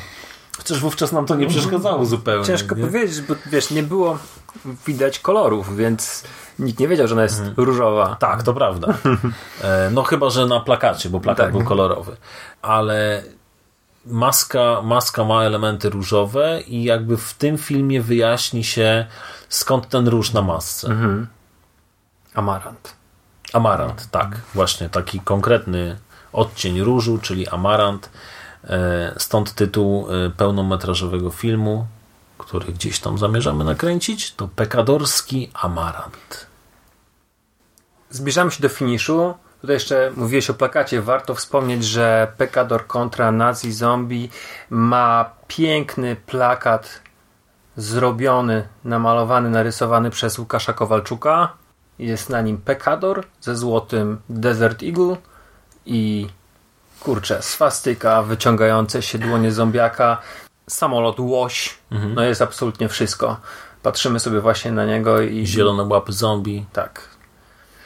[0.58, 2.46] Chociaż wówczas nam to nie przeszkadzało zupełnie.
[2.46, 2.86] Ciężko nie?
[2.86, 4.18] powiedzieć, bo wiesz, nie było
[4.88, 6.24] widać kolorów, więc
[6.60, 7.56] nikt nie wiedział, że ona jest Mhm.
[7.66, 8.16] różowa.
[8.20, 8.88] Tak, to prawda.
[9.64, 11.52] E, No chyba, że na plakacie, bo plakat Tak.
[11.54, 12.18] był kolorowy.
[12.62, 13.24] Ale
[14.06, 19.06] maska, maska ma elementy różowe i jakby w tym filmie wyjaśni się
[19.50, 20.88] skąd ten róż na masce.
[20.88, 21.28] Mhm.
[22.34, 22.94] Amarant.
[23.54, 24.38] Amarant, tak.
[24.56, 25.98] Właśnie taki konkretny
[26.34, 28.10] odcień różu, czyli amarant.
[28.64, 31.86] E, Stąd tytuł e, pełnometrażowego filmu,
[32.38, 36.48] który gdzieś tam zamierzamy nakręcić, to Pekadorski Amarant.
[38.10, 39.34] Zbliżamy się do finiszu.
[39.62, 41.02] Tutaj jeszcze mówiłeś o plakacie.
[41.02, 44.30] Warto wspomnieć, że Pekador kontra Nazi Zombie
[44.70, 47.02] ma piękny plakat
[47.78, 51.54] zrobiony, namalowany, narysowany przez Łukasza Kowalczuka.
[52.00, 55.18] Jest na nim Pekador ze złotym Desert Eagle
[55.86, 56.28] i
[57.04, 60.18] kurczę, swastyka, wyciągające się dłonie zombiaka,
[60.70, 61.78] samolot łoś.
[61.92, 63.38] No jest absolutnie wszystko.
[63.84, 66.66] Patrzymy sobie właśnie na niego i Zielone łapy zombie.
[66.74, 67.12] tak.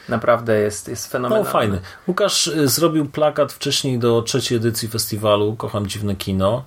[0.08, 1.50] Naprawdę jest, jest No fenomenalny.
[1.50, 1.80] fajny.
[2.08, 6.64] Łukasz y, zrobił plakat wcześniej do trzeciej edycji festiwalu Kocham Dziwne Kino.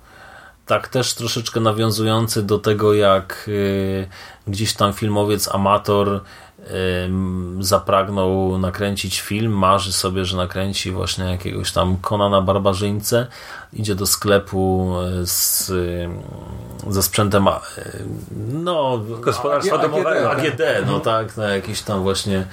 [0.66, 4.08] Tak też troszeczkę nawiązujący do tego, jak y,
[4.46, 6.20] gdzieś tam filmowiec amator
[7.60, 13.26] zapragnął nakręcić film, marzy sobie, że nakręci właśnie jakiegoś tam Konana Barbarzyńcę,
[13.72, 15.72] idzie do sklepu y, z,
[16.88, 17.50] ze sprzętem y,
[18.52, 20.30] no, Gospodarstwa AG- domowego.
[20.30, 22.46] AGD, no tak, na jakieś tam właśnie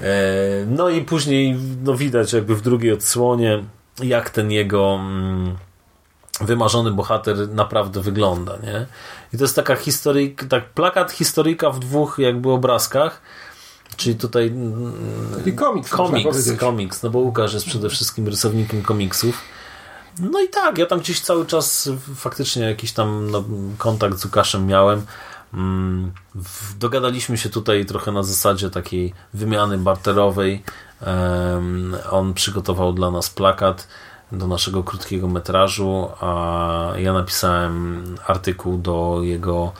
[0.00, 3.64] E, No i później no widać jakby w drugiej odsłonie,
[4.02, 5.56] jak ten jego mm,
[6.40, 8.86] wymarzony bohater naprawdę wygląda, nie?
[9.34, 13.22] I to jest taka historyjka, tak plakat historyjka w dwóch jakby obrazkach,
[13.96, 14.92] czyli tutaj mm,
[15.36, 19.40] Taki komiks, komiks, komiks, no bo Łukasz jest przede wszystkim rysownikiem komiksów.
[20.18, 23.44] No i tak, ja tam gdzieś cały czas faktycznie jakiś tam no,
[23.78, 25.06] kontakt z Łukaszem miałem.
[25.54, 26.12] Mm,
[26.78, 30.62] Dogadaliśmy się tutaj trochę na zasadzie takiej wymiany barterowej.
[32.10, 33.88] On przygotował dla nas plakat
[34.34, 39.72] do naszego krótkiego metrażu, a ja napisałem artykuł do jego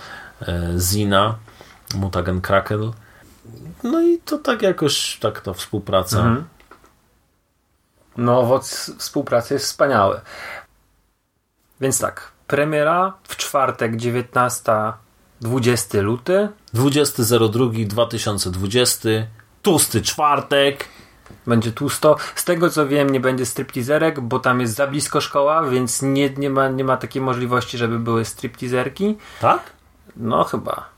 [0.42, 1.34] e, zina
[1.94, 2.92] Mutagen Krakel.
[3.82, 6.18] No i to tak jakoś, tak ta współpraca.
[6.18, 6.44] Mhm.
[8.16, 10.20] No, owoc współpracy jest wspaniały.
[11.80, 14.72] Więc tak, premiera w czwartek 19,
[15.40, 16.48] 20 luty.
[16.74, 19.24] 20.02.2020
[19.62, 20.88] Tłusty czwartek
[21.46, 22.16] Będzie tłusto.
[22.34, 26.30] Z tego co wiem, nie będzie striptizerek, bo tam jest za blisko szkoła, więc nie,
[26.30, 29.16] nie, ma, nie ma takiej możliwości, żeby były striptizerki.
[29.40, 29.60] Tak?
[30.16, 30.88] No chyba.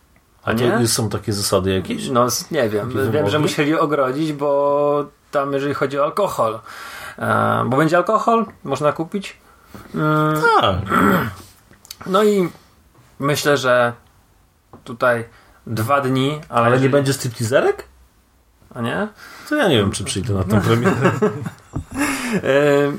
[0.44, 0.86] A nie?
[0.88, 2.08] są takie zasady jakieś?
[2.08, 2.86] No nie wiem.
[2.88, 3.30] Takie Wiem, wymogi?
[3.30, 6.60] że musieli ogrodzić, bo tam jeżeli chodzi o alkohol.
[7.18, 9.36] E, bo będzie alkohol, można kupić.
[9.94, 10.76] Mm, Tak.
[12.06, 12.48] No i
[13.18, 13.92] myślę, że
[14.84, 15.24] tutaj
[15.66, 17.84] dwa dni, ale, Ale nie jeżeli- będzie stripteaserek?
[18.74, 19.08] A nie?
[19.48, 21.12] To ja nie wiem, czy przyjdę na tę premierę.
[22.34, 22.92] E,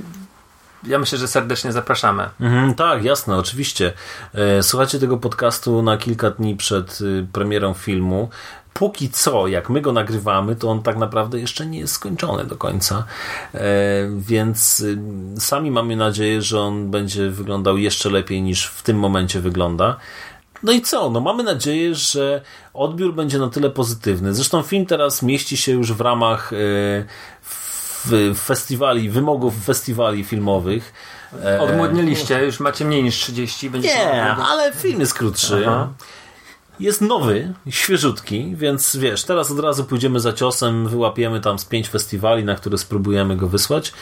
[0.84, 2.30] ja myślę, że serdecznie zapraszamy.
[2.40, 3.94] Mhm, tak, jasne, oczywiście.
[4.34, 8.30] E, Słuchacie tego podcastu na kilka dni przed y, premierą filmu.
[8.74, 12.56] Póki co, jak my go nagrywamy, to on tak naprawdę jeszcze nie jest skończony do
[12.56, 13.04] końca.
[13.54, 13.60] E,
[14.18, 14.98] Więc y,
[15.40, 19.98] sami mamy nadzieję, że on będzie wyglądał jeszcze lepiej niż w tym momencie wygląda.
[20.64, 21.10] No i co?
[21.10, 22.42] No mamy nadzieję, że
[22.74, 24.34] odbiór będzie na tyle pozytywny.
[24.34, 26.56] Zresztą film teraz mieści się już w ramach e,
[27.44, 30.94] w- festiwali, wymogów festiwali filmowych.
[31.46, 33.70] E, Odmłodniliście, już macie mniej niż 30.
[33.70, 35.64] Będzie Nie, ale film jest krótszy.
[35.68, 35.88] Aha.
[36.80, 41.90] Jest nowy, świeżutki, więc wiesz, teraz od razu pójdziemy za ciosem, wyłapiemy tam z pięć
[41.90, 43.94] festiwali, na które spróbujemy go wysłać.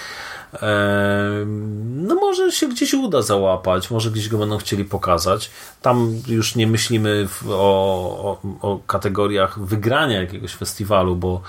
[1.86, 5.52] No może się gdzieś uda załapać, może gdzieś go będą chcieli pokazać.
[5.82, 11.42] Tam już nie myślimy o, o, o kategoriach wygrania jakiegoś festiwalu, bo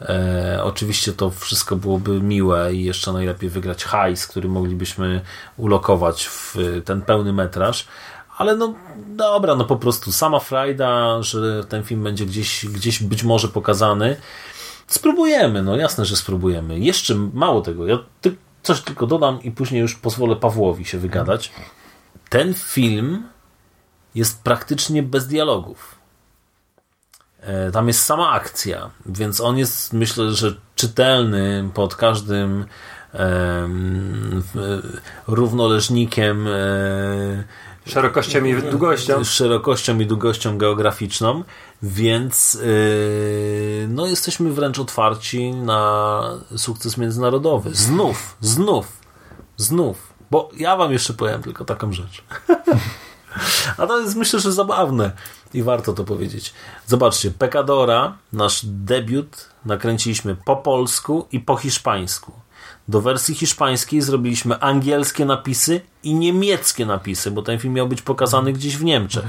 [0.00, 5.20] e, oczywiście to wszystko byłoby miłe i jeszcze najlepiej wygrać hajs, który moglibyśmy
[5.56, 7.86] ulokować w ten pełny metraż.
[8.38, 8.74] Ale no
[9.08, 14.16] dobra, no po prostu sama frajda, że ten film będzie gdzieś, gdzieś być może pokazany.
[14.86, 16.78] Spróbujemy, no jasne, że spróbujemy.
[16.78, 21.52] Jeszcze mało tego, ja ty, coś tylko dodam i później już pozwolę Pawłowi się wygadać.
[22.28, 23.28] Ten film
[24.14, 25.94] jest praktycznie bez dialogów.
[27.40, 32.64] E, Tam jest sama akcja, więc on jest myślę, że czytelny pod każdym
[34.54, 34.92] w-
[35.26, 36.50] równoleżnikiem e,
[37.86, 39.24] Szerokością i długością.
[39.24, 41.44] szerokością i długością geograficzną,
[41.82, 46.22] więc yy, no jesteśmy wręcz otwarci na
[46.56, 47.74] sukces międzynarodowy.
[47.74, 48.86] Znów, znów,
[49.56, 50.14] znów.
[50.30, 52.24] Bo ja wam jeszcze powiem tylko taką rzecz.
[53.78, 55.12] A to jest myślę, że zabawne
[55.54, 56.54] i warto to powiedzieć.
[56.86, 62.32] Zobaczcie, Pecadora, nasz debiut, nakręciliśmy po polsku i po hiszpańsku.
[62.88, 68.52] Do wersji hiszpańskiej zrobiliśmy angielskie napisy i niemieckie napisy, bo ten film miał być pokazany
[68.52, 69.24] gdzieś w Niemczech.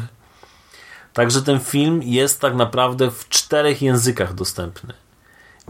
[1.14, 4.93] Także ten film jest tak naprawdę w czterech językach dostępny.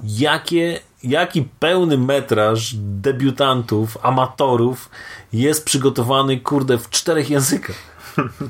[0.03, 4.89] Jakie, jaki pełny metraż debiutantów, amatorów
[5.33, 7.75] jest przygotowany, kurde, w czterech językach.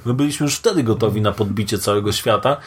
[0.05, 2.57] My byliśmy już wtedy gotowi na podbicie całego świata.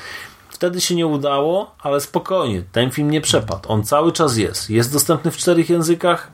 [0.49, 3.73] Wtedy się nie udało, ale spokojnie, ten film nie przepadł.
[3.73, 4.71] On cały czas jest.
[4.71, 6.33] Jest dostępny w czterech językach.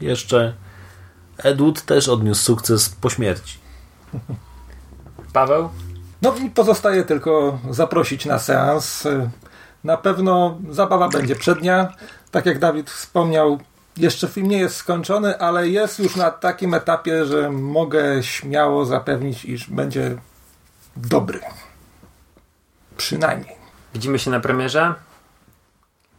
[0.00, 0.54] Jeszcze
[1.38, 3.58] Ed Wood też odniósł sukces po śmierci.
[5.32, 5.68] Paweł?
[6.22, 9.04] No i pozostaje tylko zaprosić na seans.
[9.84, 11.92] Na pewno zabawa będzie przednia.
[12.30, 13.58] Tak jak Dawid wspomniał,
[13.96, 19.44] jeszcze film nie jest skończony, ale jest już na takim etapie, że mogę śmiało zapewnić,
[19.44, 20.18] iż będzie
[20.96, 21.40] dobry.
[22.96, 23.56] Przynajmniej.
[23.94, 24.94] Widzimy się na premierze.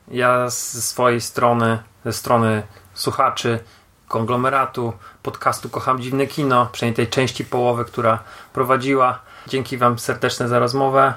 [0.07, 2.63] Ja ze swojej strony, ze strony
[2.99, 3.59] słuchaczy
[4.07, 4.93] konglomeratu,
[5.23, 8.23] podcastu Kocham Dziwne Kino, przynajmniej tej części połowy, która
[8.53, 9.19] prowadziła.
[9.47, 11.13] Dzięki Wam serdeczne za rozmowę,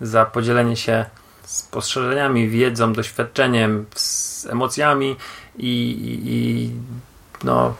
[0.00, 1.04] za podzielenie się
[1.44, 5.16] spostrzeżeniami, wiedzą, doświadczeniem, z emocjami
[5.56, 6.70] i, i, i
[7.44, 7.74] no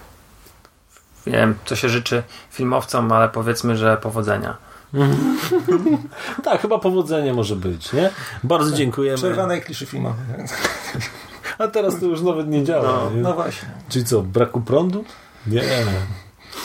[1.27, 4.57] nie wiem, co się życzy filmowcom, ale powiedzmy, że powodzenia.
[6.45, 8.11] Tak, chyba powodzenie może być, nie?
[8.45, 9.19] Bardzo dziękujemy.
[9.19, 10.25] Przerwanej kliszy filmowej.
[11.59, 12.83] A teraz to już nawet nie działa.
[12.83, 13.23] No, nie?
[13.23, 13.69] No właśnie.
[13.89, 15.05] Czyli co, braku prądu?
[15.47, 15.63] Nie.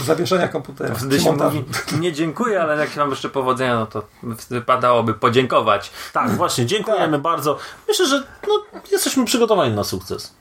[0.06, 0.96] Zawieszenia komputera.
[0.96, 1.64] Wtedy się mówi,
[2.00, 4.04] nie dziękuję, ale jak się mam jeszcze powodzenia, no to
[4.50, 5.92] wypadałoby podziękować.
[6.14, 7.58] Tak, właśnie, dziękujemy bardzo.
[7.88, 10.34] Myślę, że no, jesteśmy przygotowani na sukces.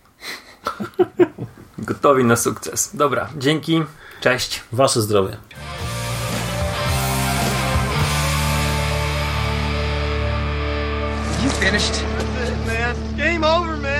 [1.79, 2.97] Gotowi na sukces.
[2.97, 3.83] Dobra, dzięki,
[4.21, 4.63] cześć.
[4.73, 5.37] Wasze zdrowie.
[11.45, 12.05] You finished?
[12.67, 13.17] man.
[13.17, 14.00] Game over, man.